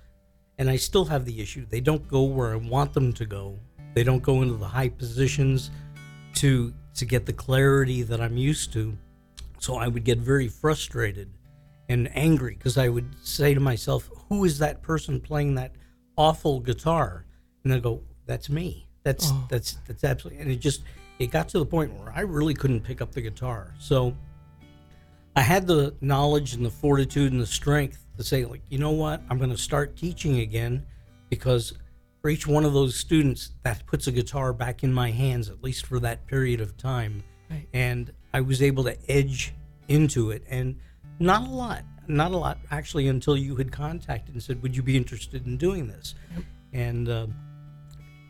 and 0.57 0.69
I 0.69 0.75
still 0.77 1.05
have 1.05 1.25
the 1.25 1.41
issue. 1.41 1.65
They 1.69 1.81
don't 1.81 2.07
go 2.07 2.23
where 2.23 2.53
I 2.53 2.55
want 2.55 2.93
them 2.93 3.13
to 3.13 3.25
go. 3.25 3.59
They 3.93 4.03
don't 4.03 4.23
go 4.23 4.41
into 4.41 4.55
the 4.55 4.67
high 4.67 4.89
positions 4.89 5.71
to 6.35 6.73
to 6.95 7.05
get 7.05 7.25
the 7.25 7.33
clarity 7.33 8.03
that 8.03 8.21
I'm 8.21 8.37
used 8.37 8.71
to. 8.73 8.95
So 9.59 9.75
I 9.77 9.87
would 9.87 10.03
get 10.03 10.19
very 10.19 10.47
frustrated. 10.47 11.29
and 11.89 12.09
angry 12.15 12.55
because 12.55 12.77
I 12.77 12.87
would 12.87 13.13
say 13.23 13.53
to 13.53 13.59
myself, 13.59 14.09
"Who 14.29 14.45
is 14.45 14.57
that 14.59 14.81
person 14.81 15.19
playing 15.19 15.55
that 15.55 15.73
awful 16.17 16.61
guitar?" 16.61 17.25
And 17.63 17.73
I 17.73 17.79
go, 17.79 18.01
"That's 18.25 18.49
me. 18.49 18.87
That's 19.03 19.29
Oh. 19.31 19.45
that's 19.49 19.77
that's 19.85 20.03
absolutely." 20.05 20.41
And 20.41 20.49
it 20.49 20.61
just 20.61 20.81
it 21.19 21.29
got 21.29 21.49
to 21.49 21.59
the 21.59 21.65
point 21.65 21.93
where 21.99 22.11
I 22.15 22.21
really 22.21 22.53
couldn't 22.53 22.81
pick 22.81 23.01
up 23.01 23.11
the 23.11 23.21
guitar. 23.21 23.75
So 23.79 24.15
I 25.35 25.41
had 25.41 25.67
the 25.67 25.93
knowledge 25.99 26.53
and 26.53 26.65
the 26.65 26.69
fortitude 26.71 27.33
and 27.33 27.41
the 27.41 27.45
strength 27.45 28.02
to 28.17 28.23
say, 28.23 28.45
like, 28.45 28.61
you 28.69 28.77
know 28.77 28.91
what, 28.91 29.21
I'm 29.29 29.37
going 29.37 29.49
to 29.49 29.57
start 29.57 29.95
teaching 29.95 30.39
again 30.39 30.85
because 31.29 31.73
for 32.21 32.29
each 32.29 32.47
one 32.47 32.63
of 32.63 32.73
those 32.73 32.95
students, 32.95 33.51
that 33.63 33.85
puts 33.85 34.07
a 34.07 34.11
guitar 34.11 34.53
back 34.53 34.83
in 34.83 34.93
my 34.93 35.11
hands, 35.11 35.49
at 35.49 35.63
least 35.63 35.85
for 35.85 35.99
that 35.99 36.25
period 36.27 36.61
of 36.61 36.77
time. 36.77 37.23
Right. 37.49 37.67
And 37.73 38.11
I 38.33 38.41
was 38.41 38.61
able 38.61 38.83
to 38.85 38.97
edge 39.11 39.53
into 39.87 40.31
it. 40.31 40.43
And 40.49 40.79
not 41.19 41.47
a 41.47 41.51
lot, 41.51 41.83
not 42.07 42.31
a 42.31 42.37
lot 42.37 42.59
actually, 42.71 43.07
until 43.07 43.35
you 43.35 43.55
had 43.55 43.71
contacted 43.71 44.33
and 44.33 44.41
said, 44.41 44.61
would 44.61 44.75
you 44.75 44.83
be 44.83 44.95
interested 44.95 45.45
in 45.45 45.57
doing 45.57 45.87
this? 45.87 46.15
And, 46.71 47.09
uh, 47.09 47.27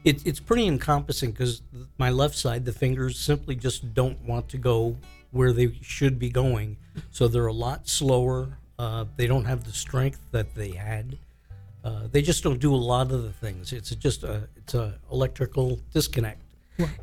it, 0.03 0.25
it's 0.25 0.39
pretty 0.39 0.67
encompassing 0.67 1.31
because 1.31 1.61
my 1.97 2.09
left 2.09 2.35
side, 2.35 2.65
the 2.65 2.73
fingers 2.73 3.17
simply 3.17 3.55
just 3.55 3.93
don't 3.93 4.19
want 4.21 4.49
to 4.49 4.57
go 4.57 4.97
where 5.31 5.53
they 5.53 5.77
should 5.81 6.19
be 6.19 6.29
going. 6.29 6.77
So 7.11 7.27
they're 7.27 7.47
a 7.47 7.53
lot 7.53 7.87
slower. 7.87 8.59
Uh, 8.83 9.05
they 9.15 9.27
don't 9.27 9.45
have 9.45 9.63
the 9.63 9.71
strength 9.71 10.19
that 10.31 10.53
they 10.55 10.71
had. 10.71 11.17
Uh, 11.85 12.07
they 12.11 12.21
just 12.21 12.43
don't 12.43 12.59
do 12.59 12.73
a 12.75 12.83
lot 12.93 13.11
of 13.11 13.23
the 13.23 13.31
things. 13.31 13.71
It's 13.71 13.91
just 13.91 14.23
a 14.23 14.35
it's 14.57 14.73
a 14.73 14.99
electrical 15.09 15.79
disconnect. 15.93 16.41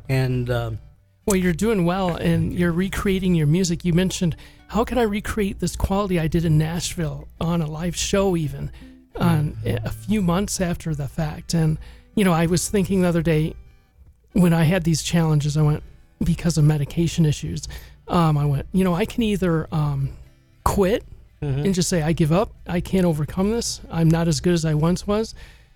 And 0.07 0.49
um, 0.51 0.79
Well, 1.25 1.37
you're 1.37 1.53
doing 1.53 1.85
well 1.85 2.15
and 2.15 2.53
you're 2.53 2.71
recreating 2.71 3.33
your 3.33 3.47
music. 3.47 3.83
You 3.83 3.93
mentioned, 3.93 4.35
how 4.67 4.83
can 4.83 4.97
I 4.99 5.03
recreate 5.03 5.59
this 5.59 5.75
quality 5.75 6.19
I 6.19 6.27
did 6.27 6.45
in 6.45 6.57
Nashville 6.57 7.27
on 7.39 7.61
a 7.61 7.67
live 7.67 7.95
show, 7.95 8.35
even 8.35 8.71
on 9.15 9.57
a 9.65 9.89
few 9.91 10.21
months 10.21 10.61
after 10.61 10.93
the 10.93 11.07
fact? 11.07 11.53
And, 11.53 11.79
you 12.15 12.23
know, 12.23 12.33
I 12.33 12.45
was 12.45 12.69
thinking 12.69 13.01
the 13.01 13.07
other 13.07 13.23
day 13.23 13.55
when 14.33 14.53
I 14.53 14.63
had 14.63 14.83
these 14.83 15.01
challenges, 15.01 15.57
I 15.57 15.63
went, 15.63 15.83
because 16.23 16.57
of 16.59 16.63
medication 16.63 17.25
issues, 17.25 17.67
um, 18.07 18.37
I 18.37 18.45
went, 18.45 18.67
you 18.71 18.83
know, 18.83 18.93
I 18.93 19.05
can 19.05 19.23
either 19.23 19.67
um, 19.71 20.11
quit 20.63 21.03
Mm-hmm. 21.41 21.65
and 21.65 21.73
just 21.73 21.89
say, 21.89 22.03
I 22.03 22.11
give 22.13 22.31
up. 22.31 22.53
I 22.67 22.81
can't 22.81 23.03
overcome 23.05 23.49
this. 23.51 23.81
I'm 23.89 24.07
not 24.07 24.27
as 24.27 24.41
good 24.41 24.53
as 24.53 24.63
I 24.63 24.75
once 24.75 25.07
was. 25.07 25.33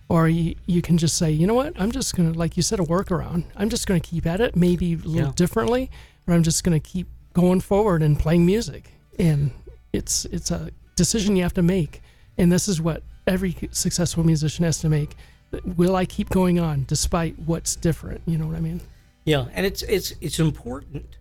Or 0.07 0.29
you, 0.29 0.53
you 0.67 0.84
can 0.84 1.00
just 1.00 1.17
say, 1.17 1.31
you 1.31 1.48
know 1.48 1.55
what? 1.55 1.74
I'm 1.79 1.91
just 1.91 2.15
going 2.15 2.31
to, 2.31 2.38
like 2.38 2.55
you 2.55 2.62
said, 2.62 2.79
a 2.79 2.84
workaround. 2.84 3.45
I'm 3.55 3.69
just 3.69 3.88
going 3.88 4.00
to 4.00 4.07
keep 4.07 4.27
at 4.27 4.39
it, 4.39 4.55
maybe 4.55 4.93
a 4.93 4.98
little 4.98 5.15
Yeah. 5.29 5.31
differently, 5.36 5.89
or 6.27 6.36
I'm 6.36 6.43
just 6.43 6.63
going 6.63 6.79
to 6.79 6.88
keep 6.88 7.07
going 7.34 7.62
forward 7.62 8.03
and 8.03 8.19
playing 8.19 8.45
music. 8.45 8.91
And 9.17 9.50
it's 9.91 10.25
it's 10.25 10.51
a 10.51 10.69
decision 10.95 11.36
you 11.36 11.41
have 11.41 11.55
to 11.55 11.63
make. 11.63 12.03
And 12.38 12.51
this 12.51 12.67
is 12.67 12.79
what 12.79 13.01
every 13.25 13.55
successful 13.72 14.24
musician 14.24 14.65
has 14.65 14.79
to 14.81 14.89
make. 14.89 15.15
Will 15.63 15.95
I 15.95 16.05
keep 16.05 16.29
going 16.29 16.60
on 16.60 16.86
despite 16.88 17.39
what's 17.39 17.75
different? 17.75 18.22
You 18.27 18.38
know 18.38 18.45
what 18.45 18.55
I 18.55 18.60
mean? 18.60 18.81
Yeah, 19.24 19.45
and 19.55 19.65
it's 19.65 19.81
it's 19.84 20.13
it's 20.22 20.39
important. 20.39 21.17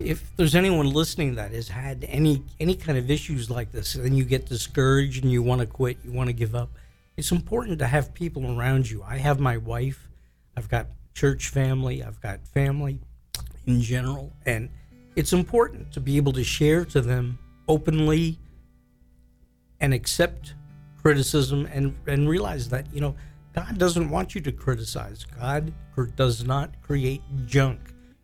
If 0.00 0.34
there's 0.36 0.54
anyone 0.54 0.88
listening 0.90 1.34
that 1.34 1.52
has 1.52 1.68
had 1.68 2.06
any 2.08 2.42
any 2.58 2.74
kind 2.74 2.96
of 2.96 3.10
issues 3.10 3.50
like 3.50 3.70
this, 3.70 3.94
and 3.94 4.16
you 4.16 4.24
get 4.24 4.46
discouraged 4.46 5.22
and 5.22 5.30
you 5.30 5.42
want 5.42 5.60
to 5.60 5.66
quit, 5.66 5.98
you 6.02 6.10
want 6.10 6.28
to 6.28 6.32
give 6.32 6.54
up, 6.54 6.70
it's 7.18 7.30
important 7.30 7.78
to 7.80 7.86
have 7.86 8.14
people 8.14 8.58
around 8.58 8.90
you. 8.90 9.02
I 9.06 9.18
have 9.18 9.38
my 9.38 9.58
wife, 9.58 10.08
I've 10.56 10.70
got 10.70 10.86
church 11.14 11.48
family, 11.48 12.02
I've 12.02 12.20
got 12.20 12.46
family 12.46 12.98
in 13.66 13.82
general, 13.82 14.32
and 14.46 14.70
it's 15.16 15.34
important 15.34 15.92
to 15.92 16.00
be 16.00 16.16
able 16.16 16.32
to 16.32 16.44
share 16.44 16.86
to 16.86 17.02
them 17.02 17.38
openly 17.68 18.38
and 19.80 19.92
accept 19.92 20.54
criticism 21.02 21.68
and 21.72 21.94
and 22.06 22.26
realize 22.26 22.70
that 22.70 22.86
you 22.92 23.02
know 23.02 23.14
God 23.52 23.76
doesn't 23.78 24.08
want 24.08 24.34
you 24.34 24.40
to 24.42 24.52
criticize. 24.52 25.24
God 25.24 25.72
does 26.16 26.44
not 26.44 26.70
create 26.80 27.20
junk. 27.44 27.80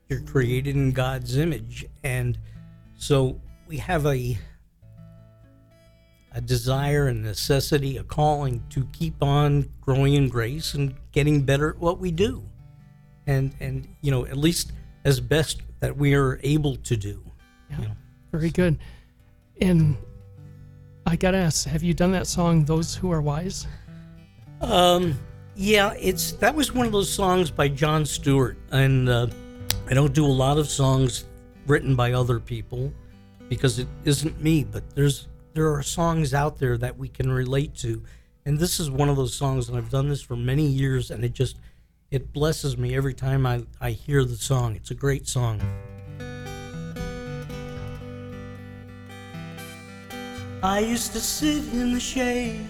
You're 0.08 0.20
created 0.20 0.76
in 0.76 0.92
God's 0.92 1.36
image, 1.36 1.86
and 2.04 2.38
so 2.96 3.40
we 3.66 3.78
have 3.78 4.06
a 4.06 4.38
a 6.32 6.40
desire 6.40 7.08
and 7.08 7.22
necessity, 7.22 7.96
a 7.96 8.04
calling 8.04 8.62
to 8.68 8.86
keep 8.92 9.22
on 9.22 9.70
growing 9.80 10.14
in 10.14 10.28
grace 10.28 10.74
and 10.74 10.94
getting 11.10 11.42
better 11.42 11.70
at 11.70 11.78
what 11.78 11.98
we 11.98 12.10
do, 12.10 12.44
and 13.26 13.54
and 13.58 13.88
you 14.02 14.10
know 14.10 14.26
at 14.26 14.36
least 14.36 14.72
as 15.04 15.20
best 15.20 15.62
that 15.80 15.96
we 15.96 16.14
are 16.14 16.38
able 16.42 16.76
to 16.76 16.96
do. 16.96 17.22
Yeah. 17.70 17.80
You 17.80 17.88
know. 17.88 17.96
Very 18.32 18.50
good. 18.50 18.78
And 19.60 19.96
I 21.06 21.16
got 21.16 21.30
to 21.30 21.38
ask, 21.38 21.66
have 21.66 21.82
you 21.82 21.94
done 21.94 22.12
that 22.12 22.26
song, 22.26 22.64
Those 22.64 22.94
Who 22.94 23.10
Are 23.12 23.22
Wise? 23.22 23.66
Um, 24.60 25.18
yeah, 25.54 25.94
it's 25.98 26.32
that 26.32 26.54
was 26.54 26.72
one 26.72 26.86
of 26.86 26.92
those 26.92 27.10
songs 27.10 27.50
by 27.50 27.68
John 27.68 28.04
Stewart, 28.04 28.58
and 28.70 29.08
uh, 29.08 29.28
I 29.88 29.94
don't 29.94 30.12
do 30.12 30.26
a 30.26 30.28
lot 30.28 30.58
of 30.58 30.68
songs 30.68 31.24
written 31.66 31.94
by 31.94 32.12
other 32.12 32.40
people 32.40 32.92
because 33.48 33.78
it 33.78 33.88
isn't 34.04 34.42
me. 34.42 34.64
But 34.64 34.94
there's 34.94 35.28
there 35.54 35.72
are 35.72 35.82
songs 35.82 36.34
out 36.34 36.58
there 36.58 36.76
that 36.78 36.98
we 36.98 37.08
can 37.08 37.30
relate 37.30 37.74
to, 37.76 38.02
and 38.44 38.58
this 38.58 38.80
is 38.80 38.90
one 38.90 39.08
of 39.08 39.16
those 39.16 39.34
songs. 39.34 39.68
And 39.68 39.78
I've 39.78 39.90
done 39.90 40.08
this 40.08 40.22
for 40.22 40.36
many 40.36 40.66
years, 40.66 41.10
and 41.10 41.24
it 41.24 41.32
just 41.32 41.58
it 42.10 42.32
blesses 42.32 42.76
me 42.76 42.94
every 42.94 43.14
time 43.14 43.46
I 43.46 43.64
I 43.80 43.90
hear 43.90 44.24
the 44.24 44.36
song. 44.36 44.76
It's 44.76 44.90
a 44.90 44.94
great 44.94 45.28
song. 45.28 45.60
I 50.62 50.80
used 50.80 51.12
to 51.12 51.20
sit 51.20 51.62
in 51.72 51.92
the 51.92 52.00
shade 52.00 52.66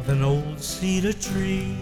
of 0.00 0.08
an 0.08 0.24
old 0.24 0.60
cedar 0.60 1.12
tree. 1.12 1.76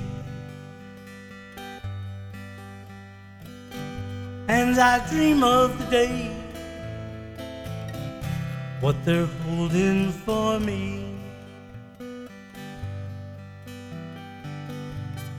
And 4.49 4.79
I 4.79 4.99
dream 5.09 5.45
of 5.45 5.79
the 5.79 5.85
day, 5.91 6.31
what 8.81 8.97
they're 9.05 9.31
holding 9.47 10.11
for 10.11 10.59
me. 10.59 11.15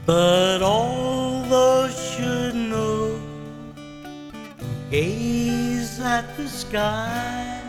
But 0.06 0.62
all 0.62 1.42
those 1.44 1.94
should 2.12 2.54
know, 2.54 3.20
gaze 4.90 6.00
at 6.00 6.36
the 6.36 6.48
sky. 6.48 7.60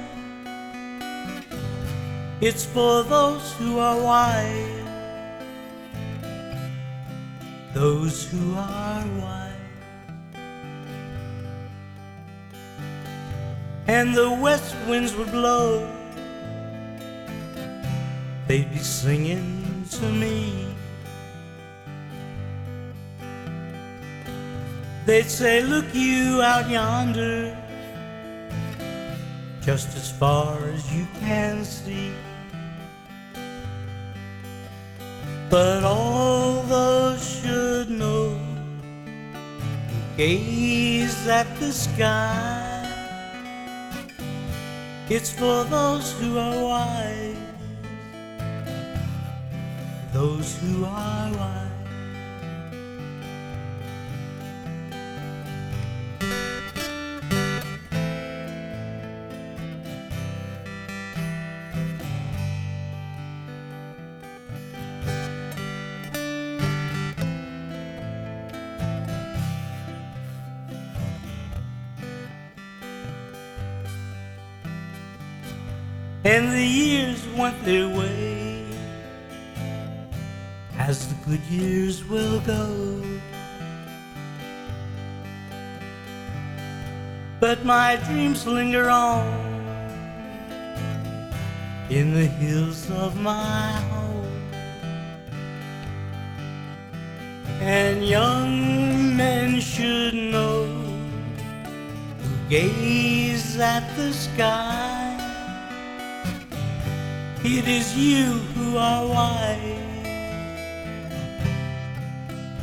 It's 2.42 2.66
for 2.66 3.04
those 3.04 3.54
who 3.54 3.80
are 3.80 4.02
wise, 4.02 4.84
those 7.74 8.26
who 8.26 8.56
are 8.56 9.06
wise. 9.20 9.45
And 13.88 14.16
the 14.16 14.32
west 14.32 14.76
winds 14.88 15.16
would 15.16 15.32
blow, 15.32 15.88
they'd 18.48 18.72
be 18.72 18.80
singing 18.80 19.86
to 19.92 20.12
me. 20.12 20.76
They'd 25.06 25.30
say, 25.30 25.62
Look 25.62 25.86
you 25.94 26.42
out 26.42 26.68
yonder, 26.68 27.56
just 29.62 29.96
as 29.96 30.12
far 30.12 30.58
as 30.70 30.92
you 30.92 31.06
can 31.20 31.64
see. 31.64 32.12
But 35.48 35.84
all 35.84 36.64
those 36.64 37.42
should 37.42 37.92
know 37.92 38.36
gaze 40.18 41.28
at 41.28 41.48
the 41.60 41.72
sky. 41.72 42.65
It's 45.08 45.32
for 45.32 45.64
those 45.66 46.14
who 46.14 46.40
are 46.40 46.64
wise, 46.64 47.38
those 50.12 50.58
who 50.58 50.84
are 50.84 51.32
wise. 51.32 51.65
Their 77.66 77.90
way 77.90 78.64
as 80.78 81.08
the 81.08 81.16
good 81.28 81.42
years 81.50 82.08
will 82.08 82.40
go. 82.42 83.02
But 87.40 87.66
my 87.66 87.96
dreams 88.08 88.46
linger 88.46 88.88
on 88.90 89.26
in 91.90 92.14
the 92.14 92.28
hills 92.28 92.90
of 92.92 93.20
my 93.20 93.72
home. 93.90 94.42
And 97.62 98.06
young 98.06 99.18
men 99.18 99.60
should 99.60 100.14
know 100.14 100.66
who 102.22 102.50
gaze 102.50 103.58
at 103.58 103.84
the 103.98 104.14
sky. 104.14 105.05
It 107.48 107.68
is 107.68 107.96
you 107.96 108.40
who 108.56 108.76
are 108.76 109.08
wise, 109.08 109.62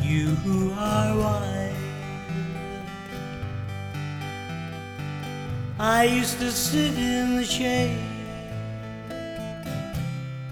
you 0.02 0.34
who 0.42 0.72
are 0.72 1.16
wise. 1.16 1.76
I 5.78 6.02
used 6.02 6.40
to 6.40 6.50
sit 6.50 6.98
in 6.98 7.36
the 7.36 7.44
shade 7.44 7.96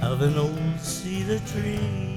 of 0.00 0.22
an 0.22 0.38
old 0.38 0.78
cedar 0.78 1.40
tree. 1.40 2.09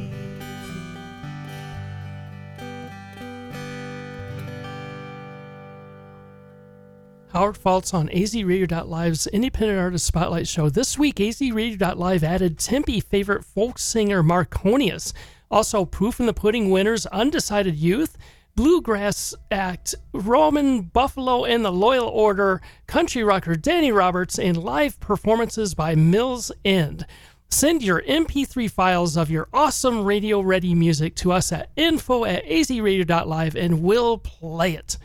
Howard 7.34 7.58
Faltz 7.58 7.96
on 7.96 8.10
azradio.live's 8.10 9.26
Independent 9.26 9.80
Artist 9.80 10.06
Spotlight 10.06 10.48
Show. 10.48 10.70
This 10.70 11.00
week, 11.00 11.16
azradio.live 11.16 12.24
added 12.24 12.60
Tempe 12.60 13.00
favorite 13.00 13.44
folk 13.44 13.80
singer 13.80 14.22
Marconius. 14.22 15.14
Also, 15.50 15.84
Proof 15.84 16.20
in 16.20 16.28
the 16.28 16.34
Pudding 16.34 16.70
winners 16.70 17.08
Undecided 17.08 17.76
Youth, 17.76 18.20
bluegrass 18.56 19.34
act 19.50 19.96
Roman 20.14 20.84
Buffalo 20.84 21.44
and 21.44 21.66
the 21.66 21.72
Loyal 21.72 22.08
Order, 22.08 22.62
country 22.86 23.24
rocker 23.24 23.56
Danny 23.56 23.92
Roberts, 23.92 24.38
and 24.38 24.56
live 24.56 25.00
performances 25.00 25.74
by 25.74 25.96
Mills 25.96 26.52
End. 26.64 27.08
Send 27.50 27.82
your 27.82 28.04
MP3 28.04 28.70
files 28.70 29.18
of 29.18 29.32
your 29.32 29.48
awesome 29.52 30.04
radio 30.04 30.40
ready 30.40 30.76
music 30.76 31.16
to 31.16 31.32
us 31.32 31.52
at 31.52 31.72
info 31.76 32.26
at 32.26 32.46
azradio.live 32.46 33.56
and 33.56 33.82
we'll 33.82 34.20
play 34.20 34.74
it. 34.74 35.00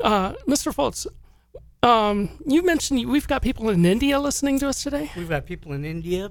Uh, 0.00 0.32
Mr. 0.48 0.74
Faltz, 0.74 1.06
um, 1.82 2.30
you 2.46 2.64
mentioned 2.64 3.08
we've 3.08 3.28
got 3.28 3.42
people 3.42 3.68
in 3.70 3.84
India 3.84 4.18
listening 4.18 4.58
to 4.60 4.68
us 4.68 4.82
today. 4.82 5.10
We've 5.16 5.28
got 5.28 5.46
people 5.46 5.72
in 5.72 5.84
India. 5.84 6.30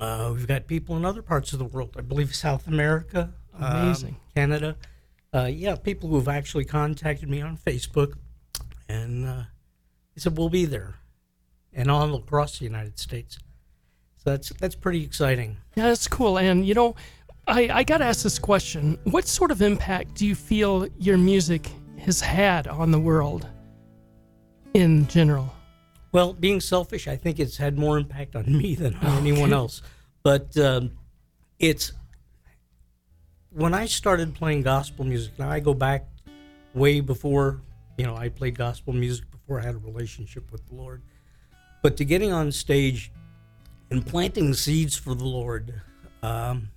Uh, 0.00 0.32
we've 0.34 0.48
got 0.48 0.66
people 0.66 0.96
in 0.96 1.04
other 1.04 1.22
parts 1.22 1.52
of 1.52 1.58
the 1.58 1.64
world. 1.64 1.94
I 1.96 2.00
believe 2.00 2.34
South 2.34 2.66
America, 2.66 3.32
Amazing. 3.58 4.10
um, 4.10 4.20
Canada. 4.34 4.76
Uh, 5.32 5.44
yeah, 5.44 5.76
people 5.76 6.08
who've 6.08 6.28
actually 6.28 6.64
contacted 6.64 7.28
me 7.30 7.40
on 7.40 7.56
Facebook, 7.56 8.14
and 8.88 9.24
uh, 9.24 9.42
they 10.14 10.20
said 10.20 10.36
we'll 10.36 10.48
be 10.50 10.64
there, 10.64 10.96
and 11.72 11.90
all 11.90 12.14
across 12.16 12.58
the 12.58 12.64
United 12.64 12.98
States. 12.98 13.38
So 14.16 14.30
that's 14.30 14.50
that's 14.50 14.74
pretty 14.74 15.02
exciting. 15.04 15.58
Yeah, 15.76 15.84
that's 15.84 16.08
cool. 16.08 16.38
And 16.38 16.66
you 16.66 16.74
know, 16.74 16.96
I, 17.46 17.68
I 17.72 17.84
got 17.84 17.98
to 17.98 18.04
ask 18.04 18.24
this 18.24 18.38
question: 18.38 18.98
What 19.04 19.26
sort 19.26 19.50
of 19.52 19.62
impact 19.62 20.14
do 20.14 20.26
you 20.26 20.34
feel 20.34 20.86
your 20.98 21.16
music 21.16 21.70
has 21.98 22.20
had 22.20 22.66
on 22.66 22.90
the 22.90 23.00
world 23.00 23.46
in 24.74 25.06
general? 25.08 25.54
Well, 26.12 26.32
being 26.34 26.60
selfish, 26.60 27.08
I 27.08 27.16
think 27.16 27.40
it's 27.40 27.56
had 27.56 27.78
more 27.78 27.96
impact 27.96 28.36
on 28.36 28.44
me 28.58 28.74
than 28.74 28.94
on 28.96 29.18
anyone 29.18 29.52
else. 29.52 29.82
But 30.22 30.56
um, 30.58 30.92
it's 31.58 31.92
when 33.50 33.74
I 33.74 33.86
started 33.86 34.34
playing 34.34 34.62
gospel 34.62 35.04
music. 35.04 35.38
Now 35.38 35.50
I 35.50 35.60
go 35.60 35.74
back 35.74 36.06
way 36.74 37.00
before 37.00 37.60
you 37.98 38.06
know 38.06 38.16
I 38.16 38.28
played 38.28 38.56
gospel 38.56 38.92
music 38.92 39.30
before 39.30 39.60
I 39.60 39.64
had 39.64 39.74
a 39.74 39.78
relationship 39.78 40.50
with 40.52 40.66
the 40.68 40.74
Lord. 40.74 41.02
But 41.82 41.96
to 41.96 42.04
getting 42.04 42.32
on 42.32 42.52
stage 42.52 43.10
and 43.90 44.06
planting 44.06 44.54
seeds 44.54 44.96
for 44.96 45.14
the 45.14 45.24
Lord, 45.24 45.82
um, 46.22 46.68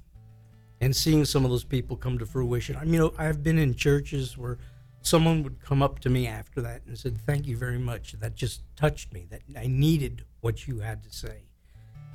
and 0.82 0.96
seeing 0.96 1.26
some 1.26 1.46
of 1.46 1.52
those 1.52 1.64
people 1.64 1.96
come 1.96 2.18
to 2.20 2.26
fruition. 2.26 2.76
I 2.76 2.84
mean, 2.84 2.94
you 2.94 3.00
know, 3.00 3.14
I've 3.18 3.44
been 3.44 3.58
in 3.58 3.76
churches 3.76 4.38
where 4.38 4.58
someone 5.06 5.44
would 5.44 5.62
come 5.62 5.84
up 5.84 6.00
to 6.00 6.10
me 6.10 6.26
after 6.28 6.62
that 6.62 6.82
and 6.88 6.98
said, 6.98 7.18
"Thank 7.18 7.46
you 7.48 7.56
very 7.56 7.78
much. 7.78 8.14
That 8.14 8.36
just 8.36 8.64
touched 8.76 9.14
me. 9.14 9.28
That 9.30 9.42
I 9.58 9.68
needed 9.68 10.26
what 10.42 10.68
you 10.68 10.80
had 10.80 11.04
to 11.04 11.12
say." 11.12 11.44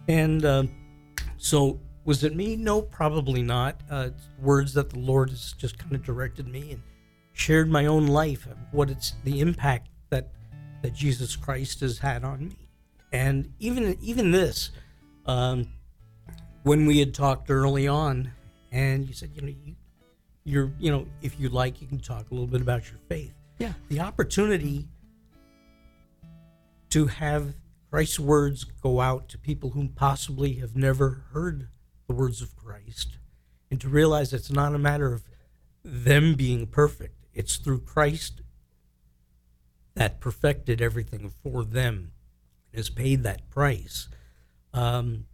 And 0.09 0.45
uh, 0.45 0.65
so, 1.37 1.81
was 2.05 2.25
it 2.25 2.35
me? 2.35 2.57
No, 2.57 2.83
probably 2.83 3.43
not. 3.43 3.81
Uh, 3.89 4.11
words 4.41 4.75
that 4.75 4.91
the 4.91 4.99
Lord 4.99 5.31
has 5.31 5.55
just 5.57 5.79
kind 5.79 5.95
of 5.95 6.03
directed 6.03 6.49
me 6.49 6.73
and 6.73 6.83
shared 7.33 7.71
my 7.71 7.87
own 7.87 8.07
life 8.07 8.47
what 8.73 8.91
it's 8.91 9.15
the 9.25 9.41
impact 9.41 9.89
that 10.11 10.33
that 10.83 10.93
Jesus 10.93 11.37
Christ 11.37 11.81
has 11.81 11.99
had 11.99 12.25
on 12.25 12.49
me. 12.49 12.69
And 13.13 13.53
even 13.61 13.97
even 14.01 14.33
this, 14.33 14.71
um, 15.27 15.69
when 16.65 16.87
we 16.87 16.99
had 16.99 17.15
talked 17.15 17.51
early 17.51 17.87
on, 17.87 18.33
and 18.73 19.07
you 19.07 19.15
said, 19.15 19.31
you 19.35 19.43
know, 19.43 19.49
you, 19.49 19.77
you're, 20.45 20.73
you 20.79 20.91
know, 20.91 21.07
if 21.23 21.39
you 21.39 21.49
like, 21.49 21.81
you 21.81 21.87
can 21.87 21.99
talk 21.99 22.31
a 22.31 22.35
little 22.35 22.47
bit 22.47 22.61
about 22.61 22.89
your 22.91 22.99
faith. 23.09 23.35
Yeah. 23.59 23.73
The 23.89 24.01
opportunity 24.01 24.89
to 26.91 27.07
have 27.07 27.55
Christ's 27.91 28.21
words 28.21 28.65
go 28.65 29.01
out 29.01 29.29
to 29.29 29.39
people 29.39 29.71
who 29.71 29.89
possibly 29.89 30.55
have 30.55 30.77
never 30.77 31.25
heard 31.33 31.69
the 32.07 32.15
words 32.15 32.41
of 32.43 32.57
Christ, 32.57 33.19
and 33.71 33.81
to 33.81 33.89
realize 33.89 34.33
it's 34.33 34.51
not 34.51 34.75
a 34.75 34.79
matter 34.79 35.13
of 35.13 35.25
them 35.85 36.35
being 36.35 36.67
perfect. 36.67 37.27
It's 37.33 37.57
through 37.57 37.81
Christ 37.81 38.43
that 39.95 40.21
perfected 40.21 40.81
everything 40.81 41.33
for 41.43 41.65
them, 41.65 42.13
and 42.73 42.79
has 42.79 42.91
paid 42.91 43.23
that 43.23 43.49
price. 43.51 44.09
Um, 44.73 45.27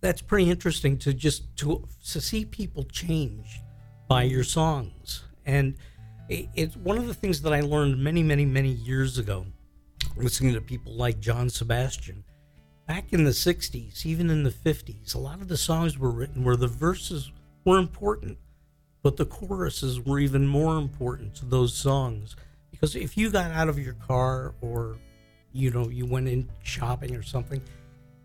that's 0.00 0.22
pretty 0.22 0.50
interesting 0.50 0.98
to 0.98 1.12
just 1.12 1.56
to, 1.58 1.88
to 2.10 2.20
see 2.20 2.44
people 2.44 2.84
change 2.84 3.60
by 4.10 4.24
your 4.24 4.44
songs. 4.44 5.24
And 5.46 5.76
it's 6.28 6.76
one 6.76 6.98
of 6.98 7.08
the 7.08 7.14
things 7.14 7.42
that 7.42 7.52
i 7.52 7.60
learned 7.60 7.98
many 7.98 8.22
many 8.22 8.44
many 8.44 8.68
years 8.68 9.18
ago 9.18 9.44
listening 10.14 10.54
to 10.54 10.60
people 10.60 10.92
like 10.92 11.18
john 11.18 11.50
sebastian 11.50 12.22
back 12.86 13.12
in 13.12 13.24
the 13.24 13.32
60s 13.32 14.06
even 14.06 14.30
in 14.30 14.44
the 14.44 14.50
50s 14.50 15.16
a 15.16 15.18
lot 15.18 15.40
of 15.40 15.48
the 15.48 15.56
songs 15.56 15.98
were 15.98 16.12
written 16.12 16.44
where 16.44 16.54
the 16.54 16.68
verses 16.68 17.32
were 17.64 17.78
important 17.78 18.38
but 19.02 19.16
the 19.16 19.26
choruses 19.26 20.00
were 20.00 20.18
even 20.18 20.46
more 20.46 20.76
important 20.76 21.34
to 21.36 21.46
those 21.46 21.74
songs. 21.74 22.36
Because 22.70 22.94
if 22.94 23.16
you 23.16 23.30
got 23.30 23.50
out 23.50 23.68
of 23.68 23.78
your 23.78 23.94
car 23.94 24.54
or 24.60 24.96
you 25.52 25.70
know 25.70 25.88
you 25.88 26.06
went 26.06 26.28
in 26.28 26.48
shopping 26.62 27.16
or 27.16 27.22
something 27.22 27.60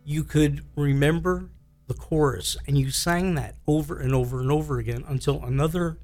you 0.03 0.23
could 0.23 0.63
remember 0.75 1.49
the 1.87 1.93
chorus 1.93 2.57
and 2.67 2.77
you 2.77 2.89
sang 2.89 3.35
that 3.35 3.55
over 3.67 3.99
and 3.99 4.13
over 4.13 4.39
and 4.39 4.51
over 4.51 4.79
again 4.79 5.03
until 5.07 5.43
another 5.43 5.97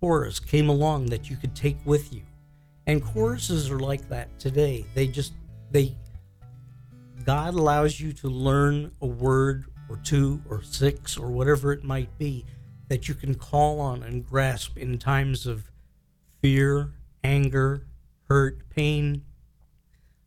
chorus 0.00 0.38
came 0.38 0.68
along 0.68 1.06
that 1.06 1.30
you 1.30 1.36
could 1.36 1.54
take 1.54 1.78
with 1.84 2.12
you. 2.12 2.22
And 2.86 3.02
choruses 3.02 3.70
are 3.70 3.80
like 3.80 4.08
that 4.08 4.38
today. 4.38 4.86
They 4.94 5.06
just 5.06 5.32
they 5.70 5.96
god 7.24 7.54
allows 7.54 7.98
you 7.98 8.12
to 8.12 8.28
learn 8.28 8.92
a 9.00 9.06
word 9.06 9.64
or 9.88 9.96
two 9.96 10.40
or 10.48 10.62
six 10.62 11.18
or 11.18 11.28
whatever 11.28 11.72
it 11.72 11.82
might 11.82 12.16
be 12.18 12.44
that 12.88 13.08
you 13.08 13.14
can 13.14 13.34
call 13.34 13.80
on 13.80 14.02
and 14.04 14.24
grasp 14.24 14.78
in 14.78 14.96
times 14.96 15.46
of 15.46 15.70
fear 16.40 16.92
anger 17.24 17.84
hurt 18.28 18.68
pain 18.70 19.22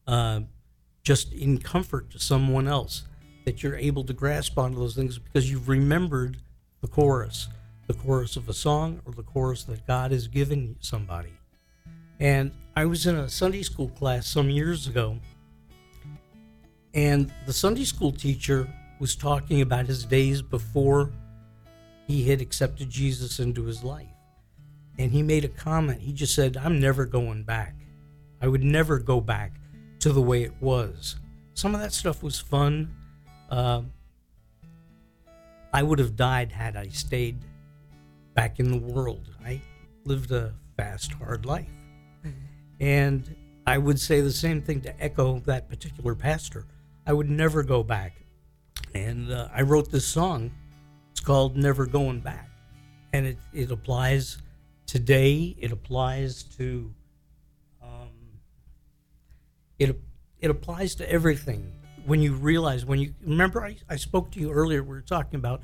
uh, 0.07 0.41
just 1.03 1.31
in 1.31 1.57
comfort 1.57 2.09
to 2.09 2.19
someone 2.19 2.67
else 2.67 3.03
that 3.45 3.63
you're 3.63 3.75
able 3.75 4.03
to 4.03 4.13
grasp 4.13 4.57
onto 4.57 4.77
those 4.77 4.95
things 4.95 5.17
because 5.17 5.49
you've 5.49 5.69
remembered 5.69 6.37
the 6.81 6.87
chorus, 6.87 7.47
the 7.87 7.93
chorus 7.93 8.35
of 8.35 8.47
a 8.49 8.53
song 8.53 9.01
or 9.05 9.13
the 9.13 9.23
chorus 9.23 9.63
that 9.63 9.85
God 9.87 10.11
has 10.11 10.27
given 10.27 10.75
somebody. 10.79 11.33
And 12.19 12.51
I 12.75 12.85
was 12.85 13.05
in 13.07 13.15
a 13.15 13.29
Sunday 13.29 13.63
school 13.63 13.89
class 13.89 14.27
some 14.27 14.49
years 14.49 14.87
ago, 14.87 15.17
and 16.93 17.33
the 17.45 17.53
Sunday 17.53 17.85
school 17.85 18.11
teacher 18.11 18.67
was 18.99 19.15
talking 19.15 19.61
about 19.61 19.85
his 19.85 20.03
days 20.03 20.41
before 20.41 21.11
he 22.07 22.27
had 22.29 22.41
accepted 22.41 22.89
Jesus 22.89 23.39
into 23.39 23.63
his 23.63 23.83
life. 23.83 24.07
And 24.97 25.11
he 25.11 25.23
made 25.23 25.45
a 25.45 25.49
comment. 25.49 26.01
He 26.01 26.11
just 26.11 26.35
said, 26.35 26.57
I'm 26.57 26.79
never 26.79 27.05
going 27.05 27.43
back. 27.43 27.75
I 28.41 28.47
would 28.47 28.63
never 28.63 28.99
go 28.99 29.21
back 29.21 29.53
to 29.99 30.11
the 30.11 30.21
way 30.21 30.43
it 30.43 30.53
was. 30.59 31.17
Some 31.53 31.75
of 31.75 31.81
that 31.81 31.93
stuff 31.93 32.23
was 32.23 32.39
fun. 32.39 32.93
Uh, 33.49 33.81
I 35.73 35.83
would 35.83 35.99
have 35.99 36.15
died 36.15 36.51
had 36.51 36.75
I 36.75 36.87
stayed 36.87 37.37
back 38.33 38.59
in 38.59 38.71
the 38.71 38.77
world. 38.77 39.29
I 39.43 39.61
lived 40.05 40.31
a 40.31 40.53
fast, 40.77 41.13
hard 41.13 41.45
life. 41.45 41.67
And 42.79 43.35
I 43.67 43.77
would 43.77 43.99
say 43.99 44.21
the 44.21 44.31
same 44.31 44.61
thing 44.61 44.81
to 44.81 45.03
echo 45.03 45.39
that 45.39 45.69
particular 45.69 46.15
pastor. 46.15 46.65
I 47.05 47.13
would 47.13 47.29
never 47.29 47.63
go 47.63 47.83
back. 47.83 48.13
And 48.95 49.31
uh, 49.31 49.49
I 49.53 49.63
wrote 49.63 49.91
this 49.91 50.07
song. 50.07 50.51
It's 51.11 51.19
called 51.19 51.57
Never 51.57 51.85
Going 51.85 52.21
Back. 52.21 52.49
And 53.13 53.25
it, 53.25 53.37
it 53.53 53.71
applies 53.71 54.37
today, 54.85 55.55
it 55.59 55.71
applies 55.71 56.43
to. 56.57 56.93
Um, 57.81 58.09
it, 59.77 59.99
it 60.39 60.49
applies 60.49 60.95
to 60.95 61.11
everything 61.11 61.71
when 62.09 62.21
you 62.21 62.33
realize 62.33 62.85
when 62.85 62.99
you 62.99 63.13
remember 63.21 63.63
I, 63.63 63.77
I 63.87 63.95
spoke 63.95 64.31
to 64.31 64.39
you 64.39 64.51
earlier. 64.51 64.81
We 64.81 64.89
were 64.89 65.01
talking 65.01 65.37
about 65.37 65.61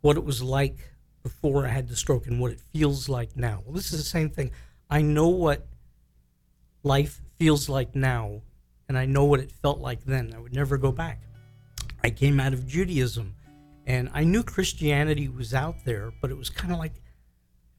what 0.00 0.16
it 0.16 0.24
was 0.24 0.42
like 0.42 0.90
before 1.22 1.66
I 1.66 1.68
had 1.68 1.88
the 1.88 1.96
stroke 1.96 2.26
and 2.26 2.40
what 2.40 2.52
it 2.52 2.60
feels 2.72 3.08
like 3.08 3.36
now. 3.36 3.62
Well, 3.64 3.74
this 3.74 3.92
is 3.92 3.98
the 3.98 4.04
same 4.04 4.30
thing. 4.30 4.50
I 4.88 5.02
know 5.02 5.28
what 5.28 5.66
life 6.82 7.20
feels 7.38 7.68
like 7.68 7.94
now, 7.94 8.42
and 8.88 8.98
I 8.98 9.04
know 9.04 9.24
what 9.24 9.40
it 9.40 9.52
felt 9.52 9.78
like 9.78 10.04
then. 10.04 10.32
I 10.34 10.38
would 10.38 10.54
never 10.54 10.78
go 10.78 10.90
back. 10.90 11.20
I 12.02 12.10
came 12.10 12.40
out 12.40 12.54
of 12.54 12.66
Judaism, 12.66 13.34
and 13.86 14.10
I 14.14 14.24
knew 14.24 14.42
Christianity 14.42 15.28
was 15.28 15.52
out 15.52 15.84
there, 15.84 16.12
but 16.20 16.30
it 16.30 16.36
was 16.36 16.50
kind 16.50 16.72
of 16.72 16.78
like 16.78 16.94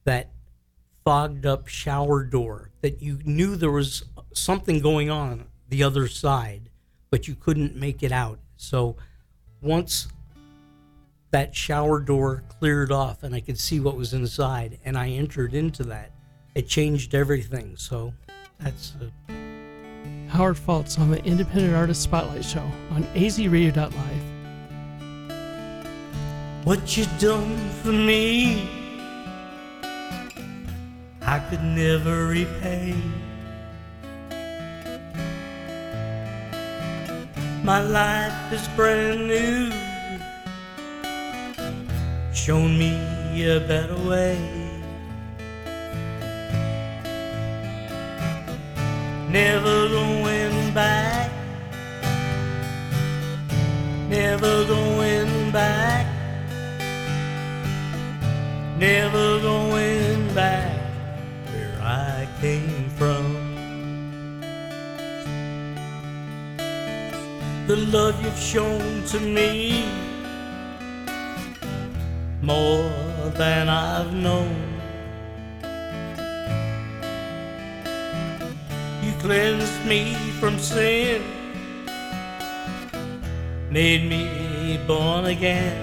that 0.04 0.30
fogged 1.04 1.46
up 1.46 1.68
shower 1.68 2.24
door 2.24 2.70
that 2.82 3.02
you 3.02 3.18
knew 3.24 3.56
there 3.56 3.70
was 3.70 4.04
something 4.32 4.80
going 4.80 5.10
on 5.10 5.46
the 5.68 5.82
other 5.82 6.08
side, 6.08 6.70
but 7.16 7.26
you 7.26 7.34
couldn't 7.34 7.74
make 7.74 8.02
it 8.02 8.12
out. 8.12 8.38
So 8.58 8.94
once 9.62 10.08
that 11.30 11.54
shower 11.56 11.98
door 11.98 12.44
cleared 12.58 12.92
off 12.92 13.22
and 13.22 13.34
I 13.34 13.40
could 13.40 13.58
see 13.58 13.80
what 13.80 13.96
was 13.96 14.12
inside 14.12 14.78
and 14.84 14.98
I 14.98 15.08
entered 15.08 15.54
into 15.54 15.82
that, 15.84 16.10
it 16.54 16.68
changed 16.68 17.14
everything. 17.14 17.74
So 17.78 18.12
that's. 18.60 18.92
Uh, 19.00 19.32
Howard 20.28 20.56
Faltz 20.56 20.98
on 20.98 21.10
the 21.10 21.24
Independent 21.24 21.74
Artist 21.74 22.02
Spotlight 22.02 22.44
Show 22.44 22.70
on 22.90 23.04
azradio.live. 23.14 23.94
What 26.66 26.98
you 26.98 27.06
done 27.18 27.70
for 27.82 27.92
me, 27.92 28.68
I 31.22 31.38
could 31.48 31.62
never 31.62 32.26
repay. 32.26 32.94
My 37.66 37.80
life 37.80 38.52
is 38.52 38.68
brand 38.76 39.26
new, 39.26 39.72
shown 42.32 42.78
me 42.78 42.94
a 43.42 43.58
better 43.58 43.98
way. 44.08 44.38
never 49.28 49.88
going 49.88 50.72
back, 50.74 51.32
never 54.08 54.64
going 54.64 55.50
back, 55.50 56.06
never 58.78 59.40
going 59.40 60.32
back 60.36 60.75
The 67.66 67.76
love 67.76 68.22
you've 68.22 68.38
shown 68.38 69.02
to 69.06 69.18
me 69.18 69.88
more 72.40 72.88
than 73.34 73.68
I've 73.68 74.12
known. 74.12 74.54
You 79.02 79.12
cleansed 79.18 79.84
me 79.84 80.14
from 80.38 80.60
sin, 80.60 81.22
made 83.68 84.08
me 84.08 84.78
born 84.86 85.24
again. 85.24 85.82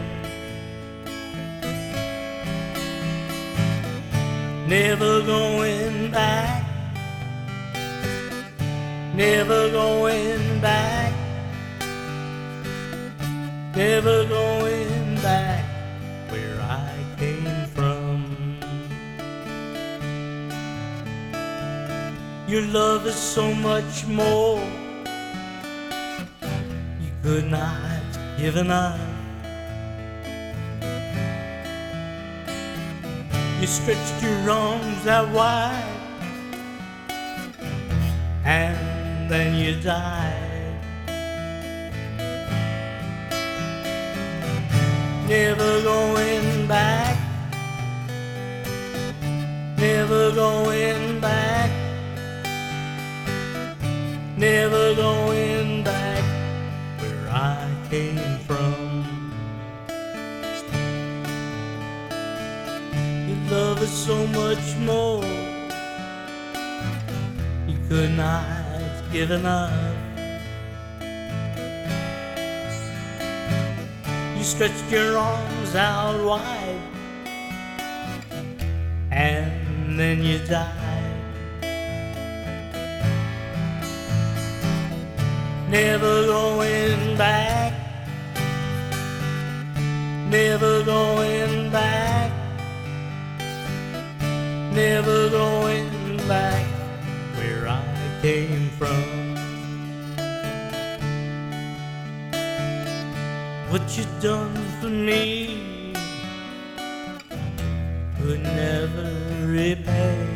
Never 4.69 5.21
going 5.21 6.11
back, 6.11 6.63
never 9.13 9.69
going 9.69 10.61
back, 10.61 11.02
never 13.75 14.23
going 14.25 15.15
back 15.15 15.65
where 16.29 16.62
I 16.62 16.93
came 17.17 17.65
from. 17.73 18.59
Your 22.47 22.62
love 22.62 23.07
is 23.07 23.15
so 23.15 23.53
much 23.53 24.05
more. 24.05 24.62
You 27.01 27.12
could 27.23 27.45
not 27.49 28.01
give 28.38 28.57
enough. 28.57 28.99
You 33.59 33.67
stretched 33.67 34.21
your 34.21 34.51
arms 34.51 35.07
out 35.07 35.29
wide, 35.29 35.83
and 38.45 39.31
then 39.31 39.55
you 39.55 39.81
died. 39.81 40.32
Never 45.33 45.81
going 45.81 46.67
back, 46.67 47.17
never 49.77 50.31
going 50.31 51.19
back 51.19 51.43
never 54.37 54.93
going 54.95 55.83
back 55.83 56.23
where 56.99 57.29
I 57.29 57.65
came 57.89 58.37
from. 58.39 59.05
Your 63.27 63.41
love 63.49 63.81
is 63.81 63.89
so 63.89 64.27
much 64.27 64.65
more. 64.79 65.23
You 67.67 67.77
could 67.87 68.11
not 68.11 69.11
give 69.13 69.31
enough. 69.31 69.92
You 74.43 74.49
stretched 74.49 74.91
your 74.91 75.17
arms 75.17 75.73
out 75.73 76.21
wide, 76.21 76.82
and 79.10 79.97
then 79.97 80.21
you 80.21 80.38
died. 80.39 80.67
never 85.69 86.25
going 86.25 87.17
back, 87.17 87.71
never 90.29 90.84
going 90.84 91.71
back, 91.71 92.29
never 94.73 95.29
going 95.29 96.17
back 96.27 96.67
where 97.38 97.69
I 97.69 97.82
came 98.21 98.67
from. 98.71 99.22
You 103.97 104.06
done 104.21 104.56
for 104.82 104.89
me 104.89 105.93
could 108.17 108.41
never 108.41 109.10
repay. 109.45 110.27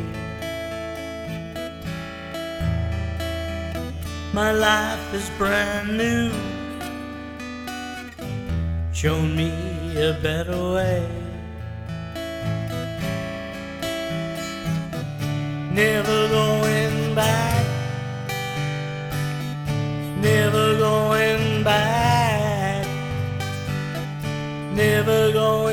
My 4.32 4.52
life 4.52 5.12
is 5.12 5.28
brand 5.38 5.96
new. 5.98 6.30
Show 8.92 9.20
me 9.20 9.50
a 9.96 10.12
better 10.22 10.74
way. 10.74 11.04
Never 15.72 16.28
going 16.28 16.57
Never 24.98 25.30
going 25.32 25.67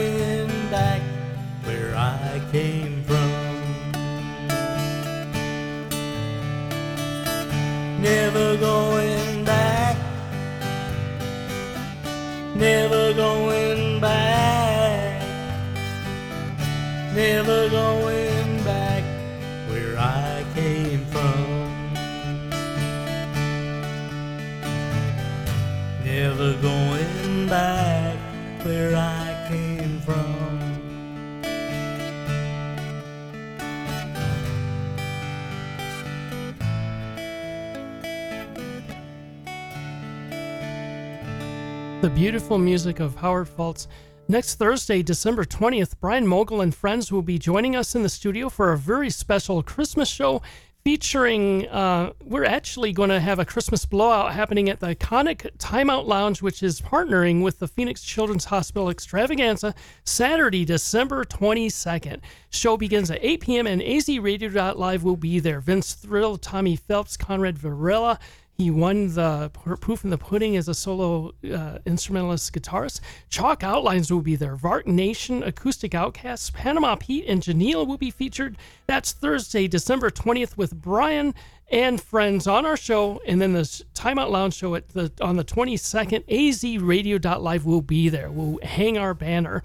beautiful 42.16 42.58
music 42.58 43.02
of 43.02 43.14
Howard 43.18 43.46
Faltz. 43.46 43.88
Next 44.30 44.56
Thursday, 44.56 45.04
December 45.04 45.44
20th, 45.44 45.96
Brian 46.00 46.26
Mogul 46.26 46.62
and 46.62 46.74
friends 46.74 47.12
will 47.12 47.22
be 47.22 47.38
joining 47.38 47.76
us 47.76 47.94
in 47.94 48.04
the 48.04 48.10
studio 48.10 48.48
for 48.48 48.72
a 48.72 48.78
very 48.78 49.10
special 49.10 49.62
Christmas 49.62 50.08
show 50.08 50.42
featuring, 50.86 51.68
uh, 51.70 52.14
we're 52.24 52.46
actually 52.46 52.94
going 52.94 53.10
to 53.10 53.20
have 53.20 53.40
a 53.40 53.46
Christmas 53.46 53.86
blowout 53.86 54.32
happening 54.32 54.70
at 54.70 54.80
the 54.80 54.96
iconic 54.96 55.50
Timeout 55.58 56.06
Lounge, 56.06 56.44
which 56.44 56.62
is 56.64 56.80
partnering 56.80 57.42
with 57.42 57.58
the 57.58 57.68
Phoenix 57.68 58.04
Children's 58.04 58.46
Hospital 58.46 58.90
Extravaganza 58.90 59.74
Saturday, 60.06 60.64
December 60.64 61.26
22nd. 61.26 62.22
Show 62.52 62.78
begins 62.78 63.10
at 63.10 63.20
8 63.22 63.42
p.m. 63.42 63.68
and 63.68 63.82
azradio.live 63.82 65.04
will 65.04 65.18
be 65.18 65.40
there. 65.40 65.60
Vince 65.60 65.94
Thrill, 65.96 66.38
Tommy 66.38 66.76
Phelps, 66.76 67.18
Conrad 67.18 67.58
Varela, 67.58 68.20
he 68.58 68.72
won 68.72 69.14
the 69.14 69.52
Proof 69.54 70.04
in 70.04 70.10
the 70.10 70.18
Pudding 70.18 70.56
as 70.56 70.70
a 70.70 70.74
solo 70.74 71.34
uh, 71.54 71.80
instrumentalist 71.86 72.54
guitarist. 72.54 73.02
Chalk 73.30 73.64
Outlines 73.64 74.12
will 74.12 74.22
be 74.22 74.38
there. 74.38 74.56
Vart 74.56 74.88
Nation, 74.88 75.44
Acoustic 75.44 75.94
Outcasts, 75.94 76.50
Panama 76.52 76.96
Pete, 76.96 77.26
and 77.28 77.42
Janelle 77.42 77.86
will 77.86 77.98
be 77.98 78.12
featured. 78.12 78.58
That's 78.88 79.12
Thursday, 79.12 79.68
December 79.68 80.10
20th 80.10 80.56
with 80.56 80.74
Brian 80.74 81.36
and 81.70 82.02
friends 82.02 82.48
on 82.48 82.66
our 82.66 82.78
show. 82.78 83.20
And 83.28 83.42
then 83.42 83.54
the 83.54 83.84
Timeout 83.94 84.30
Lounge 84.30 84.54
show 84.54 84.76
at 84.76 84.90
the 84.90 85.12
on 85.20 85.36
the 85.36 85.44
22nd. 85.44 86.26
azradio.live 86.26 87.66
will 87.66 87.82
be 87.82 88.08
there. 88.08 88.32
We'll 88.32 88.60
hang 88.64 88.98
our 88.98 89.14
banner. 89.14 89.64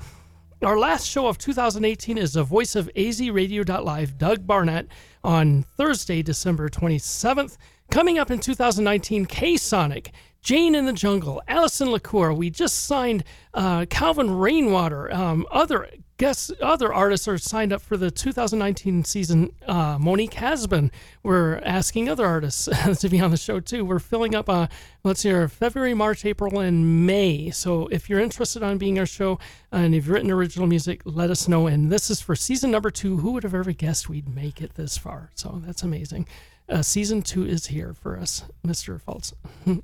Our 0.62 0.78
last 0.78 1.06
show 1.06 1.26
of 1.26 1.38
2018 1.38 2.18
is 2.18 2.34
the 2.34 2.42
voice 2.42 2.76
of 2.76 2.90
azradio.live, 2.94 4.18
Doug 4.18 4.46
Barnett, 4.46 4.88
on 5.24 5.62
Thursday, 5.62 6.22
December 6.22 6.68
27th. 6.68 7.56
Coming 7.90 8.20
up 8.20 8.30
in 8.30 8.38
2019, 8.38 9.26
K 9.26 9.56
Sonic, 9.56 10.12
Jane 10.42 10.76
in 10.76 10.86
the 10.86 10.92
Jungle, 10.92 11.42
Allison 11.48 11.90
LaCour. 11.90 12.32
We 12.32 12.48
just 12.48 12.84
signed 12.84 13.24
uh, 13.52 13.84
Calvin 13.90 14.30
Rainwater. 14.30 15.12
Um, 15.12 15.44
other 15.50 15.90
guests, 16.16 16.52
other 16.62 16.94
artists 16.94 17.26
are 17.26 17.36
signed 17.36 17.72
up 17.72 17.82
for 17.82 17.96
the 17.96 18.12
2019 18.12 19.02
season. 19.02 19.50
Uh, 19.66 19.98
Monique 19.98 20.34
Hasbin. 20.34 20.92
We're 21.24 21.58
asking 21.64 22.08
other 22.08 22.24
artists 22.24 22.68
to 23.00 23.08
be 23.08 23.20
on 23.20 23.32
the 23.32 23.36
show 23.36 23.58
too. 23.58 23.84
We're 23.84 23.98
filling 23.98 24.36
up. 24.36 24.48
Uh, 24.48 24.68
let's 25.02 25.22
see, 25.22 25.46
February, 25.48 25.94
March, 25.94 26.24
April, 26.24 26.60
and 26.60 27.04
May. 27.08 27.50
So 27.50 27.88
if 27.88 28.08
you're 28.08 28.20
interested 28.20 28.62
on 28.62 28.78
being 28.78 29.00
our 29.00 29.06
show 29.06 29.40
and 29.72 29.96
you've 29.96 30.08
written 30.08 30.30
original 30.30 30.68
music, 30.68 31.02
let 31.04 31.28
us 31.28 31.48
know. 31.48 31.66
And 31.66 31.90
this 31.90 32.08
is 32.08 32.20
for 32.20 32.36
season 32.36 32.70
number 32.70 32.92
two. 32.92 33.16
Who 33.16 33.32
would 33.32 33.42
have 33.42 33.54
ever 33.54 33.72
guessed 33.72 34.08
we'd 34.08 34.32
make 34.32 34.62
it 34.62 34.74
this 34.76 34.96
far? 34.96 35.30
So 35.34 35.60
that's 35.64 35.82
amazing 35.82 36.28
uh, 36.70 36.82
season 36.82 37.22
two 37.22 37.44
is 37.44 37.66
here 37.66 37.92
for 37.94 38.18
us, 38.18 38.44
Mr. 38.66 39.00
Faltz. 39.00 39.32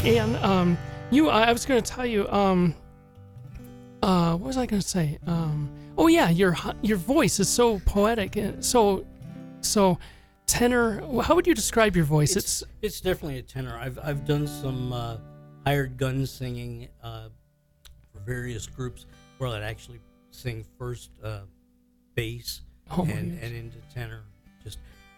and 0.00 0.36
um, 0.36 0.78
you, 1.10 1.28
I 1.28 1.52
was 1.52 1.64
going 1.64 1.82
to 1.82 1.92
tell 1.92 2.06
you, 2.06 2.28
um, 2.28 2.74
uh, 4.02 4.32
what 4.32 4.46
was 4.46 4.56
I 4.56 4.66
going 4.66 4.82
to 4.82 4.88
say? 4.88 5.18
Um, 5.26 5.70
oh 5.96 6.06
yeah, 6.06 6.28
your 6.30 6.56
your 6.82 6.96
voice 6.96 7.40
is 7.40 7.48
so 7.48 7.80
poetic 7.80 8.36
and 8.36 8.64
so 8.64 9.04
so 9.60 9.98
tenor. 10.46 11.00
How 11.22 11.34
would 11.34 11.46
you 11.46 11.54
describe 11.54 11.96
your 11.96 12.04
voice? 12.04 12.36
It's 12.36 12.62
it's, 12.62 12.72
it's 12.82 13.00
definitely 13.00 13.38
a 13.38 13.42
tenor. 13.42 13.76
I've 13.78 13.98
I've 14.02 14.24
done 14.24 14.46
some 14.46 14.92
uh, 14.92 15.16
hired 15.66 15.96
gun 15.96 16.26
singing 16.26 16.88
uh, 17.02 17.28
for 18.12 18.20
various 18.20 18.66
groups 18.66 19.06
where 19.38 19.50
I'd 19.50 19.62
actually 19.62 20.00
sing 20.30 20.64
first 20.78 21.10
uh, 21.22 21.40
bass 22.14 22.62
oh, 22.96 23.02
and, 23.02 23.38
and 23.42 23.56
into 23.56 23.78
tenor 23.92 24.22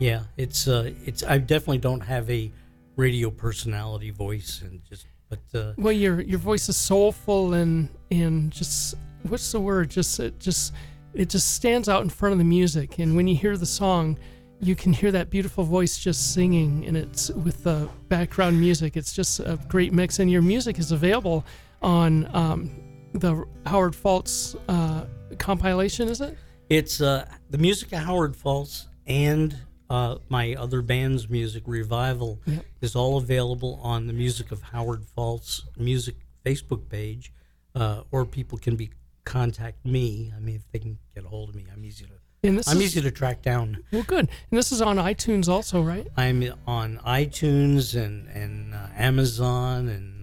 yeah, 0.00 0.22
it's 0.36 0.66
uh, 0.66 0.92
it's 1.04 1.22
I 1.22 1.38
definitely 1.38 1.78
don't 1.78 2.00
have 2.00 2.28
a 2.28 2.50
radio 2.96 3.30
personality 3.30 4.10
voice 4.10 4.62
and 4.62 4.82
just 4.84 5.06
but 5.28 5.38
uh, 5.54 5.72
well 5.76 5.92
your 5.92 6.20
your 6.20 6.40
voice 6.40 6.68
is 6.68 6.76
soulful 6.76 7.54
and 7.54 7.88
and 8.10 8.50
just 8.50 8.96
what's 9.28 9.52
the 9.52 9.60
word? 9.60 9.90
Just 9.90 10.18
it 10.18 10.40
just 10.40 10.74
it 11.14 11.28
just 11.28 11.54
stands 11.54 11.88
out 11.88 12.02
in 12.02 12.08
front 12.08 12.32
of 12.32 12.38
the 12.38 12.44
music. 12.44 12.98
And 12.98 13.14
when 13.14 13.28
you 13.28 13.36
hear 13.36 13.56
the 13.56 13.66
song 13.66 14.18
you 14.62 14.76
can 14.76 14.92
hear 14.92 15.10
that 15.10 15.30
beautiful 15.30 15.64
voice 15.64 15.98
just 15.98 16.34
singing 16.34 16.84
and 16.86 16.96
it's 16.96 17.30
with 17.30 17.64
the 17.64 17.88
background 18.08 18.60
music. 18.60 18.96
It's 18.96 19.12
just 19.12 19.40
a 19.40 19.58
great 19.68 19.92
mix. 19.92 20.18
And 20.18 20.30
your 20.30 20.42
music 20.42 20.78
is 20.78 20.92
available 20.92 21.46
on 21.80 22.28
um, 22.36 22.70
the 23.14 23.44
howard 23.64 23.94
Faltz 23.94 24.56
uh, 24.68 25.06
compilation 25.38 26.08
is 26.08 26.20
it? 26.20 26.36
It's 26.68 27.00
uh, 27.00 27.26
the 27.48 27.58
music 27.58 27.92
of 27.92 28.00
howard 28.00 28.34
Faltz 28.34 28.86
and 29.06 29.56
uh, 29.90 30.18
my 30.28 30.54
other 30.54 30.80
band's 30.80 31.28
music, 31.28 31.64
Revival, 31.66 32.40
yep. 32.46 32.64
is 32.80 32.94
all 32.94 33.18
available 33.18 33.80
on 33.82 34.06
the 34.06 34.12
Music 34.12 34.52
of 34.52 34.62
Howard 34.62 35.04
Faltz 35.16 35.62
music 35.76 36.14
Facebook 36.46 36.88
page, 36.88 37.32
uh, 37.74 38.02
or 38.12 38.24
people 38.24 38.56
can 38.56 38.76
be 38.76 38.90
contact 39.24 39.84
me. 39.84 40.32
I 40.34 40.38
mean, 40.38 40.54
if 40.54 40.70
they 40.70 40.78
can 40.78 40.98
get 41.14 41.24
a 41.24 41.28
hold 41.28 41.50
of 41.50 41.56
me, 41.56 41.66
I'm 41.72 41.84
easy 41.84 42.04
to. 42.04 42.12
I'm 42.42 42.58
is, 42.58 42.74
easy 42.74 43.02
to 43.02 43.10
track 43.10 43.42
down. 43.42 43.84
Well, 43.92 44.04
good. 44.04 44.28
And 44.50 44.58
this 44.58 44.72
is 44.72 44.80
on 44.80 44.96
iTunes 44.96 45.46
also, 45.46 45.82
right? 45.82 46.06
I'm 46.16 46.42
on 46.66 46.98
iTunes 47.04 48.00
and 48.00 48.28
and 48.28 48.72
uh, 48.72 48.86
Amazon 48.96 49.88
and 49.88 50.19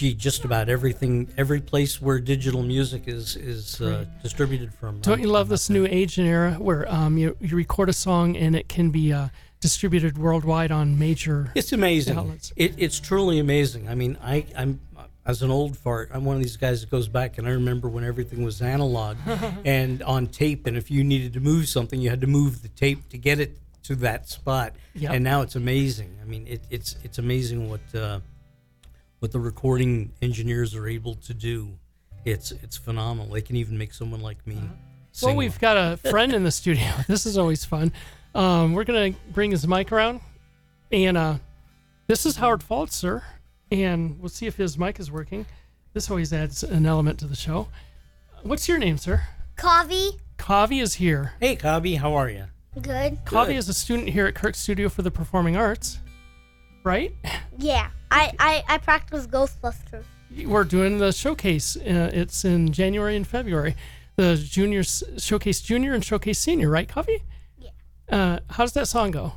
gee, 0.00 0.14
just 0.14 0.46
about 0.46 0.70
everything, 0.70 1.28
every 1.36 1.60
place 1.60 2.00
where 2.00 2.18
digital 2.18 2.62
music 2.62 3.02
is 3.06 3.36
is 3.36 3.82
uh, 3.82 4.06
distributed 4.22 4.72
from. 4.72 4.98
Don't 5.00 5.20
you 5.20 5.28
love 5.28 5.50
this 5.50 5.68
new 5.68 5.86
age 5.86 6.16
and 6.16 6.26
era 6.26 6.52
where 6.54 6.90
um, 6.90 7.18
you, 7.18 7.36
you 7.38 7.54
record 7.54 7.90
a 7.90 7.92
song 7.92 8.34
and 8.34 8.56
it 8.56 8.66
can 8.66 8.90
be 8.90 9.12
uh, 9.12 9.28
distributed 9.60 10.16
worldwide 10.16 10.72
on 10.72 10.98
major? 10.98 11.52
It's 11.54 11.74
amazing. 11.74 12.16
Outlets. 12.16 12.50
It, 12.56 12.74
it's 12.78 12.98
truly 12.98 13.40
amazing. 13.40 13.90
I 13.90 13.94
mean, 13.94 14.16
I 14.22 14.46
I'm 14.56 14.80
as 15.26 15.42
an 15.42 15.50
old 15.50 15.76
fart, 15.76 16.10
I'm 16.14 16.24
one 16.24 16.34
of 16.34 16.42
these 16.42 16.56
guys 16.56 16.80
that 16.80 16.90
goes 16.90 17.06
back 17.06 17.36
and 17.36 17.46
I 17.46 17.50
remember 17.50 17.90
when 17.90 18.02
everything 18.02 18.42
was 18.42 18.62
analog 18.62 19.18
and 19.66 20.02
on 20.02 20.28
tape, 20.28 20.66
and 20.66 20.78
if 20.78 20.90
you 20.90 21.04
needed 21.04 21.34
to 21.34 21.40
move 21.40 21.68
something, 21.68 22.00
you 22.00 22.08
had 22.08 22.22
to 22.22 22.26
move 22.26 22.62
the 22.62 22.68
tape 22.68 23.06
to 23.10 23.18
get 23.18 23.38
it 23.38 23.58
to 23.82 23.96
that 23.96 24.30
spot. 24.30 24.76
Yep. 24.94 25.12
And 25.12 25.22
now 25.22 25.42
it's 25.42 25.56
amazing. 25.56 26.16
I 26.22 26.24
mean, 26.24 26.46
it, 26.46 26.62
it's 26.70 26.96
it's 27.04 27.18
amazing 27.18 27.68
what. 27.68 27.82
Uh, 27.94 28.20
what 29.20 29.32
the 29.32 29.38
recording 29.38 30.12
engineers 30.20 30.74
are 30.74 30.88
able 30.88 31.14
to 31.14 31.32
do. 31.32 31.78
It's 32.24 32.50
it's 32.50 32.76
phenomenal. 32.76 33.32
They 33.32 33.40
can 33.42 33.56
even 33.56 33.78
make 33.78 33.94
someone 33.94 34.20
like 34.20 34.44
me. 34.46 34.56
Uh-huh. 34.56 34.66
Well, 35.22 35.36
we've 35.36 35.58
got 35.58 35.76
a 35.76 35.96
friend 36.10 36.34
in 36.34 36.44
the 36.44 36.50
studio. 36.50 36.90
This 37.08 37.24
is 37.26 37.38
always 37.38 37.64
fun. 37.64 37.92
Um, 38.34 38.74
we're 38.74 38.84
gonna 38.84 39.12
bring 39.32 39.50
his 39.50 39.66
mic 39.66 39.92
around, 39.92 40.20
and 40.92 41.16
uh, 41.16 41.34
this 42.06 42.26
is 42.26 42.36
Howard 42.36 42.60
Faltz, 42.60 42.92
sir. 42.92 43.22
And 43.72 44.18
we'll 44.18 44.28
see 44.28 44.46
if 44.46 44.56
his 44.56 44.76
mic 44.76 44.98
is 44.98 45.12
working. 45.12 45.46
This 45.92 46.10
always 46.10 46.32
adds 46.32 46.64
an 46.64 46.86
element 46.86 47.20
to 47.20 47.26
the 47.26 47.36
show. 47.36 47.68
What's 48.42 48.68
your 48.68 48.78
name, 48.78 48.98
sir? 48.98 49.22
Kavi. 49.56 50.18
Kavi 50.38 50.82
is 50.82 50.94
here. 50.94 51.34
Hey, 51.40 51.54
Kavi, 51.54 51.98
how 51.98 52.14
are 52.14 52.28
you? 52.28 52.46
Good. 52.80 53.24
Kavi 53.24 53.54
is 53.54 53.68
a 53.68 53.74
student 53.74 54.08
here 54.08 54.26
at 54.26 54.34
Kirk 54.34 54.54
Studio 54.54 54.88
for 54.88 55.02
the 55.02 55.10
Performing 55.10 55.56
Arts, 55.56 55.98
right? 56.84 57.12
Yeah. 57.58 57.90
I, 58.10 58.32
I, 58.38 58.64
I 58.68 58.78
practice 58.78 59.26
Ghostbusters. 59.26 60.04
We're 60.44 60.64
doing 60.64 60.98
the 60.98 61.12
showcase. 61.12 61.76
Uh, 61.76 62.10
it's 62.12 62.44
in 62.44 62.72
January 62.72 63.16
and 63.16 63.26
February. 63.26 63.76
The 64.16 64.36
junior 64.36 64.82
showcase 64.82 65.60
junior 65.60 65.94
and 65.94 66.04
showcase 66.04 66.38
senior, 66.38 66.70
right, 66.70 66.88
Coffee? 66.88 67.22
Yeah. 67.58 67.70
Uh, 68.08 68.38
how 68.50 68.64
does 68.64 68.72
that 68.74 68.86
song 68.86 69.10
go? 69.10 69.32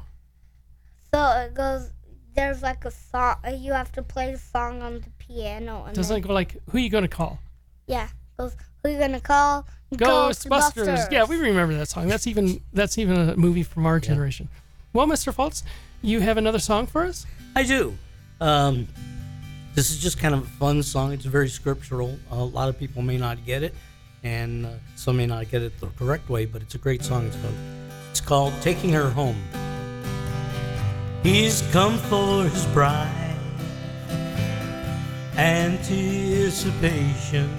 So 1.13 1.25
it 1.45 1.53
goes. 1.53 1.91
There's 2.35 2.63
like 2.63 2.83
a 2.85 2.91
song. 2.91 3.35
Uh, 3.45 3.51
you 3.51 3.73
have 3.73 3.91
to 3.93 4.01
play 4.01 4.31
the 4.31 4.39
song 4.39 4.81
on 4.81 5.01
the 5.01 5.09
piano. 5.19 5.83
And 5.85 5.95
Doesn't 5.95 6.17
it 6.17 6.21
go 6.21 6.33
like, 6.33 6.57
"Who 6.71 6.77
are 6.77 6.81
you 6.81 6.89
gonna 6.89 7.07
call"? 7.07 7.39
Yeah. 7.87 8.07
Goes, 8.37 8.55
Who 8.81 8.89
you 8.89 8.97
gonna 8.97 9.21
call? 9.21 9.67
Ghostbusters. 9.93 10.47
Ghostbusters. 10.49 11.11
Yeah, 11.11 11.25
we 11.25 11.37
remember 11.37 11.75
that 11.75 11.87
song. 11.87 12.07
That's 12.07 12.25
even 12.25 12.61
that's 12.73 12.97
even 12.97 13.29
a 13.29 13.37
movie 13.37 13.63
from 13.63 13.85
our 13.85 13.97
yeah. 13.97 14.07
generation. 14.07 14.49
Well, 14.91 15.07
Mr. 15.07 15.33
Faltz, 15.33 15.63
you 16.01 16.19
have 16.21 16.37
another 16.37 16.59
song 16.59 16.87
for 16.87 17.03
us? 17.03 17.25
I 17.55 17.63
do. 17.63 17.97
Um, 18.43 18.87
this 19.73 19.89
is 19.89 19.97
just 19.99 20.19
kind 20.19 20.35
of 20.35 20.43
a 20.43 20.45
fun 20.45 20.83
song. 20.83 21.13
It's 21.13 21.23
very 21.23 21.47
scriptural. 21.47 22.19
A 22.29 22.43
lot 22.43 22.67
of 22.67 22.77
people 22.77 23.01
may 23.01 23.17
not 23.17 23.45
get 23.45 23.63
it, 23.63 23.73
and 24.21 24.65
uh, 24.65 24.71
some 24.97 25.15
may 25.15 25.25
not 25.25 25.49
get 25.49 25.61
it 25.61 25.79
the 25.79 25.87
correct 25.97 26.27
way, 26.27 26.45
but 26.45 26.61
it's 26.61 26.75
a 26.75 26.77
great 26.77 27.05
song. 27.05 27.25
It's 27.25 27.37
called, 27.37 27.55
it's 28.11 28.19
called 28.19 28.53
Taking 28.61 28.91
Her 28.91 29.09
Home. 29.11 29.41
He's 31.23 31.61
come 31.71 31.97
for 31.97 32.43
his 32.43 32.65
bride. 32.67 33.37
Anticipation, 35.37 37.49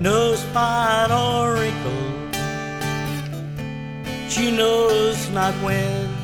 no 0.00 0.34
spot 0.34 1.10
or 1.10 1.54
wrinkle. 1.54 2.10
She 4.28 4.54
knows 4.54 5.30
not 5.30 5.54
when 5.64 6.23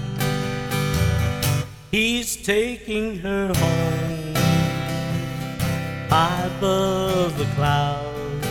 He's 1.90 2.36
taking 2.36 3.18
her 3.18 3.48
home 3.52 4.34
high 6.08 6.48
above 6.56 7.36
the 7.36 7.46
clouds. 7.56 8.46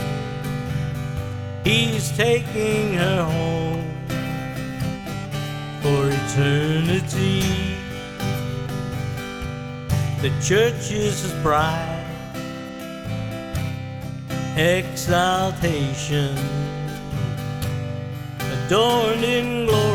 He's 1.64 2.12
taking 2.18 2.96
her 2.96 3.24
home 3.24 3.96
for 5.82 6.10
eternity. 6.10 7.44
The 10.22 10.32
church 10.44 10.92
is 10.92 11.22
his 11.22 11.32
bride, 11.42 12.06
exaltation, 14.58 16.36
adorned 18.52 19.24
in 19.24 19.66
glory 19.66 19.89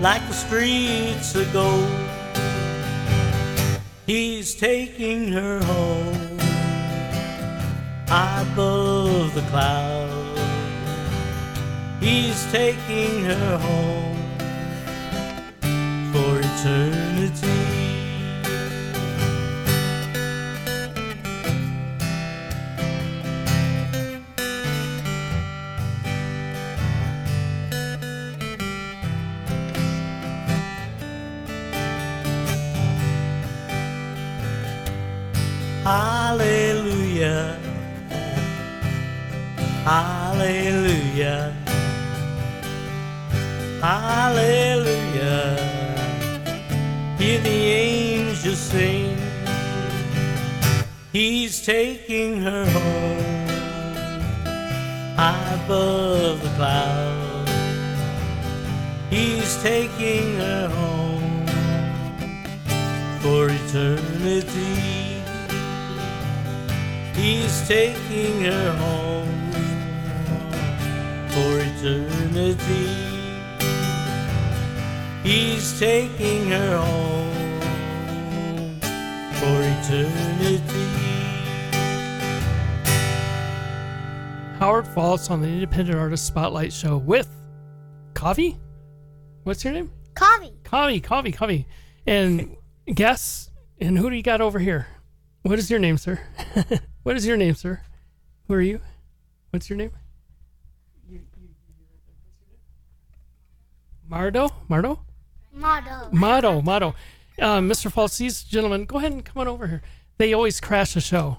like 0.00 0.26
the 0.28 0.34
streets 0.34 1.34
of 1.34 1.52
gold. 1.52 1.90
He's 4.06 4.54
taking 4.54 5.32
her 5.32 5.60
home 5.64 6.38
above 8.06 9.34
the 9.34 9.42
clouds. 9.50 10.40
He's 12.00 12.50
taking 12.52 13.24
her 13.24 13.58
home 13.58 14.16
for 16.12 16.40
eternity. 16.40 17.77
Hallelujah. 40.48 41.52
Hallelujah. 43.82 45.44
Hear 47.18 47.40
the 47.42 47.60
angels 47.84 48.58
sing. 48.58 49.18
He's 51.12 51.60
taking 51.66 52.40
her 52.40 52.64
home 52.64 53.48
high 55.18 55.60
above 55.66 56.42
the 56.42 56.48
clouds. 56.56 57.52
He's 59.10 59.62
taking 59.62 60.36
her 60.36 60.68
home 60.68 61.46
for 63.20 63.50
eternity. 63.50 65.20
He's 67.20 67.68
taking 67.68 68.44
her 68.44 68.72
home 68.78 69.07
for 71.38 71.60
eternity. 71.60 72.88
He's 75.22 75.78
taking 75.78 76.50
her 76.50 76.78
home 76.78 78.80
for 79.34 79.62
eternity. 79.62 80.86
Howard 84.58 84.86
Faltz 84.86 85.30
on 85.30 85.40
the 85.40 85.46
Independent 85.46 85.96
Artist 85.96 86.26
Spotlight 86.26 86.72
Show 86.72 86.98
with 86.98 87.28
Coffee. 88.14 88.58
What's 89.44 89.62
your 89.62 89.74
name? 89.74 89.92
Coffee. 90.14 90.52
Coffee, 90.64 91.00
Coffee, 91.00 91.32
Coffee. 91.32 91.66
And 92.04 92.56
guess, 92.92 93.48
and 93.80 93.96
who 93.96 94.10
do 94.10 94.16
you 94.16 94.24
got 94.24 94.40
over 94.40 94.58
here? 94.58 94.88
What 95.42 95.60
is 95.60 95.70
your 95.70 95.78
name, 95.78 95.98
sir? 95.98 96.18
what 97.04 97.16
is 97.16 97.24
your 97.24 97.36
name, 97.36 97.54
sir? 97.54 97.80
Who 98.48 98.54
are 98.54 98.60
you? 98.60 98.80
What's 99.50 99.70
your 99.70 99.76
name? 99.76 99.92
Mardo? 104.10 104.50
Mardo? 104.68 105.00
Motto. 105.52 106.08
Motto, 106.12 106.62
Motto. 106.62 106.94
Uh, 107.38 107.58
Mr. 107.58 107.92
Faltz, 107.92 108.18
these 108.18 108.42
gentlemen, 108.42 108.84
go 108.84 108.98
ahead 108.98 109.12
and 109.12 109.24
come 109.24 109.40
on 109.40 109.48
over 109.48 109.66
here. 109.66 109.82
They 110.16 110.32
always 110.32 110.60
crash 110.60 110.94
the 110.94 111.00
show 111.00 111.38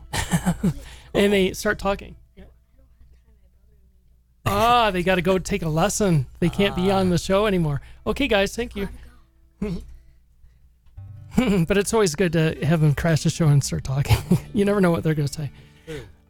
and 1.14 1.34
they 1.34 1.54
start 1.54 1.80
talking. 1.80 2.16
Ah, 4.46 4.90
they 4.90 5.04
got 5.04 5.16
to 5.16 5.22
go 5.22 5.38
take 5.38 5.62
a 5.62 5.70
lesson. 5.70 6.26
They 6.40 6.50
can't 6.50 6.76
be 6.76 6.90
on 6.90 7.10
the 7.10 7.18
show 7.18 7.46
anymore. 7.46 7.82
Okay, 8.08 8.28
guys, 8.28 8.56
thank 8.56 8.76
you. 8.76 8.90
but 11.68 11.78
it's 11.78 11.94
always 11.94 12.16
good 12.16 12.34
to 12.34 12.56
have 12.66 12.82
them 12.82 12.96
crash 12.96 13.24
the 13.24 13.30
show 13.30 13.48
and 13.48 13.64
start 13.64 13.84
talking. 13.84 14.18
you 14.54 14.66
never 14.66 14.82
know 14.82 14.92
what 14.92 15.04
they're 15.04 15.14
going 15.14 15.28
to 15.28 15.34
say. 15.34 15.52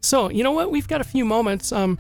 So, 0.02 0.30
you 0.30 0.44
know 0.44 0.52
what? 0.52 0.72
We've 0.72 0.88
got 0.88 1.02
a 1.02 1.06
few 1.06 1.24
moments. 1.24 1.72
Um, 1.72 1.98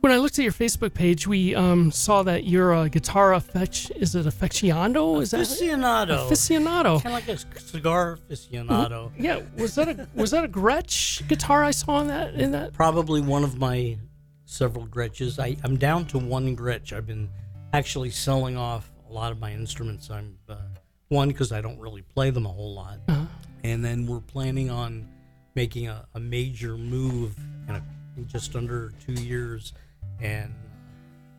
when 0.00 0.12
I 0.12 0.16
looked 0.18 0.38
at 0.38 0.42
your 0.42 0.52
Facebook 0.52 0.94
page, 0.94 1.26
we 1.26 1.54
um, 1.54 1.90
saw 1.92 2.22
that 2.22 2.44
you're 2.44 2.72
a 2.74 2.88
guitar 2.88 3.34
affect. 3.34 3.92
Is 3.96 4.14
it 4.14 4.26
aficionado? 4.26 5.20
Is 5.22 5.30
that 5.32 5.40
Aficionado. 5.40 6.28
aficionado? 6.28 7.02
Kind 7.02 7.06
of 7.06 7.12
like 7.12 7.28
a 7.28 7.60
cigar 7.60 8.18
aficionado. 8.30 9.12
Yeah, 9.18 9.40
was 9.56 9.74
that 9.74 9.88
a 9.88 10.08
was 10.14 10.30
that 10.30 10.44
a 10.44 10.48
Gretsch 10.48 11.26
guitar 11.28 11.62
I 11.64 11.70
saw 11.70 12.00
in 12.00 12.08
that 12.08 12.34
in 12.34 12.52
that? 12.52 12.72
Probably 12.72 13.20
one 13.20 13.44
of 13.44 13.58
my 13.58 13.98
several 14.44 14.86
Gretsches. 14.86 15.38
I, 15.38 15.56
I'm 15.64 15.76
down 15.76 16.06
to 16.06 16.18
one 16.18 16.56
Gretsch. 16.56 16.92
I've 16.92 17.06
been 17.06 17.28
actually 17.72 18.10
selling 18.10 18.56
off 18.56 18.90
a 19.08 19.12
lot 19.12 19.32
of 19.32 19.38
my 19.38 19.52
instruments. 19.52 20.10
I'm 20.10 20.38
uh, 20.48 20.56
one 21.08 21.28
because 21.28 21.52
I 21.52 21.60
don't 21.60 21.78
really 21.78 22.02
play 22.02 22.30
them 22.30 22.46
a 22.46 22.48
whole 22.50 22.74
lot, 22.74 22.98
Uh-huh. 23.08 23.26
and 23.64 23.84
then 23.84 24.06
we're 24.06 24.20
planning 24.20 24.70
on 24.70 25.08
making 25.56 25.88
a, 25.88 26.06
a 26.14 26.20
major 26.20 26.76
move 26.76 27.36
in, 27.68 27.74
a, 27.74 27.82
in 28.16 28.26
just 28.28 28.54
under 28.54 28.92
two 29.04 29.14
years, 29.14 29.72
and 30.20 30.54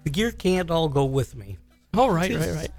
the 0.03 0.09
gear 0.09 0.32
can't 0.32 0.69
all 0.71 0.89
go 0.89 1.05
with 1.05 1.36
me. 1.36 1.57
Oh 1.93 2.07
right, 2.09 2.34
right, 2.34 2.55
right. 2.55 2.71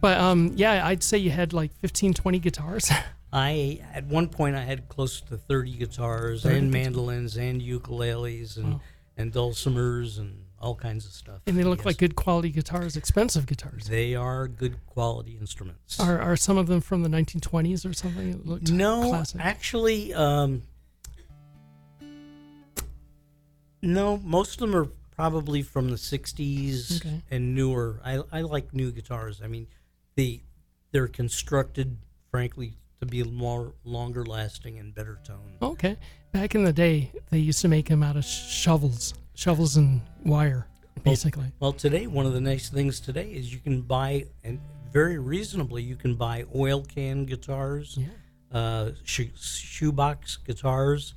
But 0.00 0.18
um, 0.18 0.52
yeah, 0.56 0.86
I'd 0.86 1.02
say 1.02 1.18
you 1.18 1.30
had 1.30 1.52
like 1.52 1.72
15, 1.80 2.14
20 2.14 2.38
guitars. 2.38 2.90
I 3.32 3.80
at 3.94 4.06
one 4.06 4.28
point 4.28 4.56
I 4.56 4.64
had 4.64 4.88
close 4.88 5.20
to 5.20 5.36
thirty 5.36 5.72
guitars 5.76 6.42
30 6.42 6.56
and 6.56 6.72
guitars. 6.72 6.84
mandolins 6.84 7.36
and 7.36 7.60
ukuleles 7.62 8.56
and 8.56 8.74
Wow. 8.74 8.80
and 9.16 9.32
dulcimers 9.32 10.18
and 10.18 10.44
all 10.60 10.74
kinds 10.74 11.06
of 11.06 11.12
stuff. 11.12 11.40
and 11.46 11.56
they 11.56 11.62
look 11.64 11.78
Yes. 11.78 11.86
like 11.86 11.96
good 11.98 12.16
quality 12.16 12.50
guitars, 12.50 12.96
expensive 12.96 13.46
guitars. 13.46 13.86
They 13.86 14.14
are 14.16 14.48
good 14.48 14.84
quality 14.86 15.36
instruments. 15.40 15.98
Are, 16.00 16.18
are 16.20 16.36
some 16.36 16.58
of 16.58 16.66
them 16.66 16.80
from 16.80 17.02
the 17.02 17.08
1920s 17.08 17.88
or 17.88 17.92
something? 17.94 18.30
It 18.30 18.46
looked 18.46 18.70
no, 18.70 19.08
classic. 19.10 19.40
actually, 19.42 20.12
um, 20.12 20.62
no. 23.82 24.18
Most 24.18 24.54
of 24.54 24.68
them 24.70 24.76
are 24.76 24.88
probably 25.24 25.60
from 25.60 25.90
the 25.90 25.96
'60s 25.96 26.96
Okay. 27.04 27.20
and 27.30 27.54
newer. 27.54 28.00
I, 28.02 28.22
I 28.32 28.40
like 28.40 28.72
new 28.72 28.90
guitars. 28.90 29.42
I 29.44 29.48
mean, 29.48 29.66
they 30.16 30.40
they're 30.92 31.08
constructed, 31.08 31.98
frankly, 32.30 32.78
to 33.00 33.06
be 33.06 33.22
more 33.22 33.74
longer 33.84 34.24
lasting 34.24 34.78
and 34.78 34.94
better 34.94 35.18
tone. 35.22 35.52
Okay. 35.60 35.98
Back 36.32 36.54
in 36.54 36.64
the 36.64 36.72
day, 36.72 37.12
they 37.30 37.38
used 37.38 37.60
to 37.60 37.68
make 37.68 37.86
them 37.90 38.02
out 38.02 38.16
of 38.16 38.24
shovels, 38.24 39.12
shovels 39.34 39.76
and 39.76 40.00
wire, 40.24 40.66
basically. 41.04 41.52
Well, 41.60 41.74
today, 41.74 42.06
one 42.06 42.24
of 42.24 42.32
the 42.32 42.40
nice 42.40 42.70
things 42.70 42.98
today 42.98 43.30
is 43.30 43.52
you 43.52 43.58
can 43.60 43.82
buy, 43.82 44.24
and 44.42 44.58
very 44.90 45.18
reasonably, 45.18 45.82
you 45.82 45.96
can 45.96 46.14
buy 46.14 46.44
oil 46.54 46.82
can 46.82 47.26
guitars, 47.26 47.98
Yeah. 48.00 48.58
uh, 48.58 48.92
shoe, 49.04 49.28
shoebox 49.36 50.38
guitars, 50.38 51.14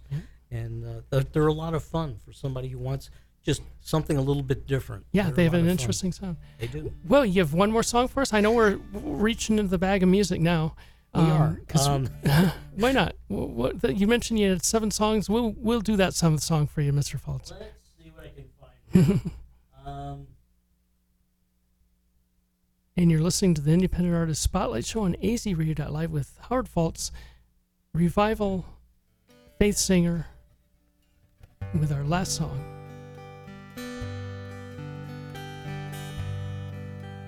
and 0.51 0.83
uh, 0.83 1.01
they're, 1.09 1.23
they're 1.31 1.47
a 1.47 1.53
lot 1.53 1.73
of 1.73 1.83
fun 1.83 2.19
for 2.25 2.33
somebody 2.33 2.67
who 2.67 2.79
wants 2.79 3.09
just 3.43 3.61
something 3.81 4.17
a 4.17 4.21
little 4.21 4.41
bit 4.43 4.65
different. 4.67 5.05
Yeah, 5.11 5.23
They're 5.25 5.33
they 5.33 5.43
have 5.45 5.53
an 5.53 5.67
interesting 5.67 6.11
sound. 6.13 6.37
They 6.59 6.67
do. 6.67 6.91
Well, 7.07 7.25
you 7.25 7.41
have 7.41 7.53
one 7.53 7.71
more 7.71 7.83
song 7.83 8.07
for 8.07 8.21
us. 8.21 8.33
I 8.33 8.39
know 8.41 8.51
we're 8.51 8.77
reaching 8.93 9.59
into 9.59 9.69
the 9.69 9.77
bag 9.77 10.01
of 10.03 10.09
music 10.09 10.39
now. 10.41 10.75
We 11.13 11.21
are. 11.21 11.59
'cause- 11.67 11.87
Um, 11.87 12.07
why 12.75 12.91
not? 12.93 13.15
Wh- 13.27 13.31
What, 13.55 13.97
you 13.99 14.07
mentioned 14.07 14.39
you 14.39 14.49
had 14.49 14.63
seven 14.65 14.89
songs. 14.91 15.29
We'll 15.29 15.53
we'll 15.57 15.81
do 15.81 15.95
that 15.97 16.13
seventh 16.15 16.41
song 16.41 16.65
for 16.67 16.81
you, 16.81 16.91
Mr. 16.91 17.19
Faltz. 17.21 17.51
let's 17.51 17.89
see 18.01 18.11
what 18.15 18.25
I 18.25 18.29
can 18.29 18.45
find. 19.19 19.31
um, 19.85 20.27
And 22.97 23.11
you're 23.11 23.21
listening 23.21 23.53
to 23.55 23.61
the 23.61 23.71
Independent 23.73 24.15
Artist 24.15 24.41
Spotlight 24.41 24.85
Show 24.85 25.01
on 25.01 25.15
AZRadio.live 25.21 26.11
with 26.11 26.37
Howard 26.49 26.67
Faltz, 26.73 27.11
Revival, 27.93 28.65
Faith 29.59 29.77
Singer, 29.77 30.27
with 31.79 31.91
our 31.91 32.03
last 32.03 32.33
song. 32.35 32.72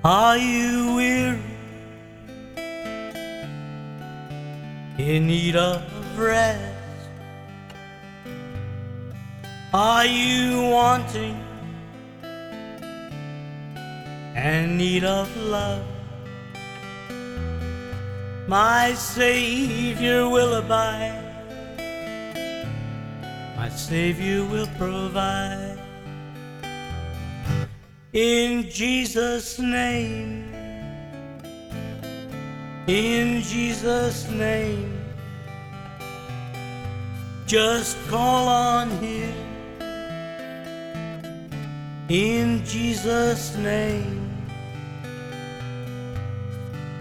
Are 0.08 0.38
you 0.38 0.94
weary? 0.98 1.42
In 5.00 5.26
need 5.26 5.56
of 5.56 5.82
rest? 6.16 7.10
Are 9.74 10.06
you 10.06 10.62
wanting 10.70 11.44
and 14.36 14.78
need 14.78 15.04
of 15.06 15.36
love? 15.38 15.84
My 18.48 18.94
Savior 18.94 20.30
will 20.30 20.54
abide. 20.54 21.34
My 23.58 23.70
Savior 23.70 24.46
will 24.46 24.68
provide. 24.78 25.75
In 28.16 28.70
Jesus' 28.70 29.60
name, 29.60 30.46
in 32.88 33.42
Jesus' 33.42 34.30
name, 34.30 34.98
just 37.46 37.98
call 38.08 38.48
on 38.48 38.90
Him. 39.04 39.34
In 42.08 42.64
Jesus' 42.64 43.54
name, 43.58 44.32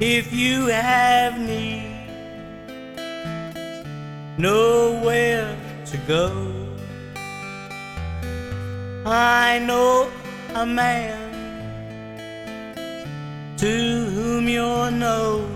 if 0.01 0.33
you 0.33 0.67
have 0.67 1.39
need, 1.39 2.09
nowhere 4.37 5.57
to 5.87 5.97
go. 6.09 6.51
I 9.07 9.61
know 9.61 10.11
a 10.55 10.65
man 10.65 11.33
to 13.57 13.67
whom 14.15 14.49
you're 14.49 14.91
known. 14.91 15.51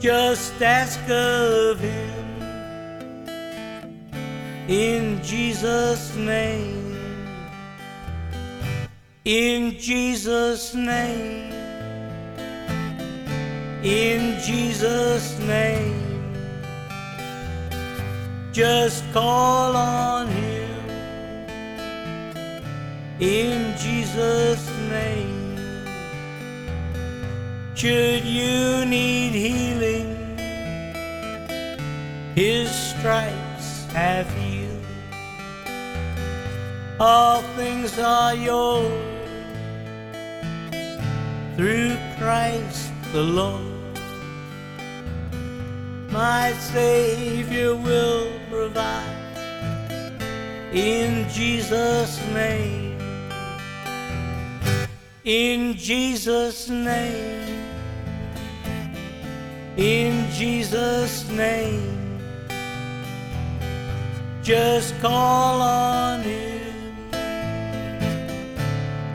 Just 0.00 0.62
ask 0.62 0.98
of 1.10 1.78
him 1.78 2.20
in 4.68 5.22
Jesus' 5.22 6.16
name. 6.16 6.96
In 9.26 9.78
Jesus' 9.78 10.74
name. 10.74 11.52
In 13.82 14.40
Jesus' 14.40 15.38
name. 15.40 16.32
Just 18.52 19.04
call 19.12 19.76
on 19.76 20.28
him. 20.28 20.49
In 23.20 23.76
Jesus' 23.76 24.66
name. 24.88 25.50
Should 27.74 28.24
you 28.24 28.86
need 28.86 29.32
healing, 29.32 30.38
his 32.34 32.70
stripes 32.70 33.84
have 33.92 34.26
healed. 34.34 34.84
All 36.98 37.42
things 37.56 37.98
are 37.98 38.34
yours 38.34 38.90
through 41.56 41.96
Christ 42.16 42.90
the 43.12 43.22
Lord. 43.22 43.98
My 46.10 46.52
Savior 46.54 47.74
will 47.74 48.30
provide 48.50 49.20
in 50.72 51.28
Jesus' 51.28 52.18
name. 52.32 52.89
In 55.30 55.76
Jesus' 55.76 56.68
name. 56.68 57.62
In 59.76 60.28
Jesus' 60.32 61.28
name. 61.30 62.18
Just 64.42 65.00
call 65.00 65.62
on 65.62 66.22
Him. 66.22 67.12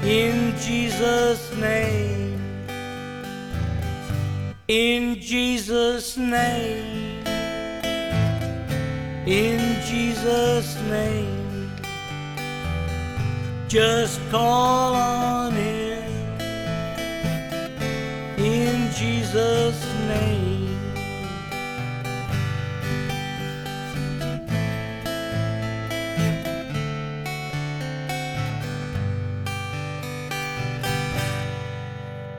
In 0.04 0.56
Jesus' 0.58 1.54
name. 1.58 2.40
In 4.70 5.20
Jesus' 5.20 6.16
name. 6.16 7.26
In 9.28 9.60
Jesus' 9.84 10.78
name. 10.90 11.72
Just 13.68 14.22
call 14.32 14.96
on 14.96 15.52
Him. 15.52 15.75
Jesus' 18.96 19.84
name. 20.08 20.66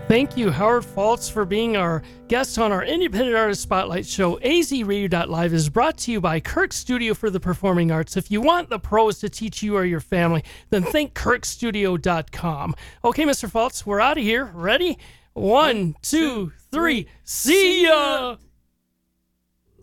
Thank 0.08 0.36
you, 0.36 0.50
Howard 0.52 0.84
Faltz, 0.84 1.30
for 1.30 1.44
being 1.44 1.76
our 1.76 2.00
guest 2.28 2.58
on 2.58 2.70
our 2.70 2.84
Independent 2.84 3.36
Artist 3.36 3.60
Spotlight 3.62 4.06
show. 4.06 4.36
AZRadio.live 4.36 5.52
is 5.52 5.68
brought 5.68 5.98
to 5.98 6.12
you 6.12 6.20
by 6.20 6.38
Kirk 6.38 6.72
Studio 6.72 7.12
for 7.12 7.28
the 7.28 7.40
Performing 7.40 7.90
Arts. 7.90 8.16
If 8.16 8.30
you 8.30 8.40
want 8.40 8.70
the 8.70 8.78
pros 8.78 9.18
to 9.18 9.28
teach 9.28 9.64
you 9.64 9.76
or 9.76 9.84
your 9.84 10.00
family, 10.00 10.44
then 10.70 10.84
think 10.84 11.12
kirkstudio.com. 11.12 12.76
Okay, 13.04 13.24
Mr. 13.24 13.50
Faltz, 13.50 13.84
we're 13.84 14.00
out 14.00 14.16
of 14.16 14.22
here. 14.22 14.44
Ready? 14.54 14.96
One, 15.36 15.96
two, 16.00 16.52
three. 16.72 17.08
See 17.22 17.84
ya! 17.84 18.36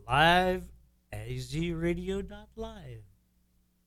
Live 0.08 0.64
AZRadio.live. 1.14 3.04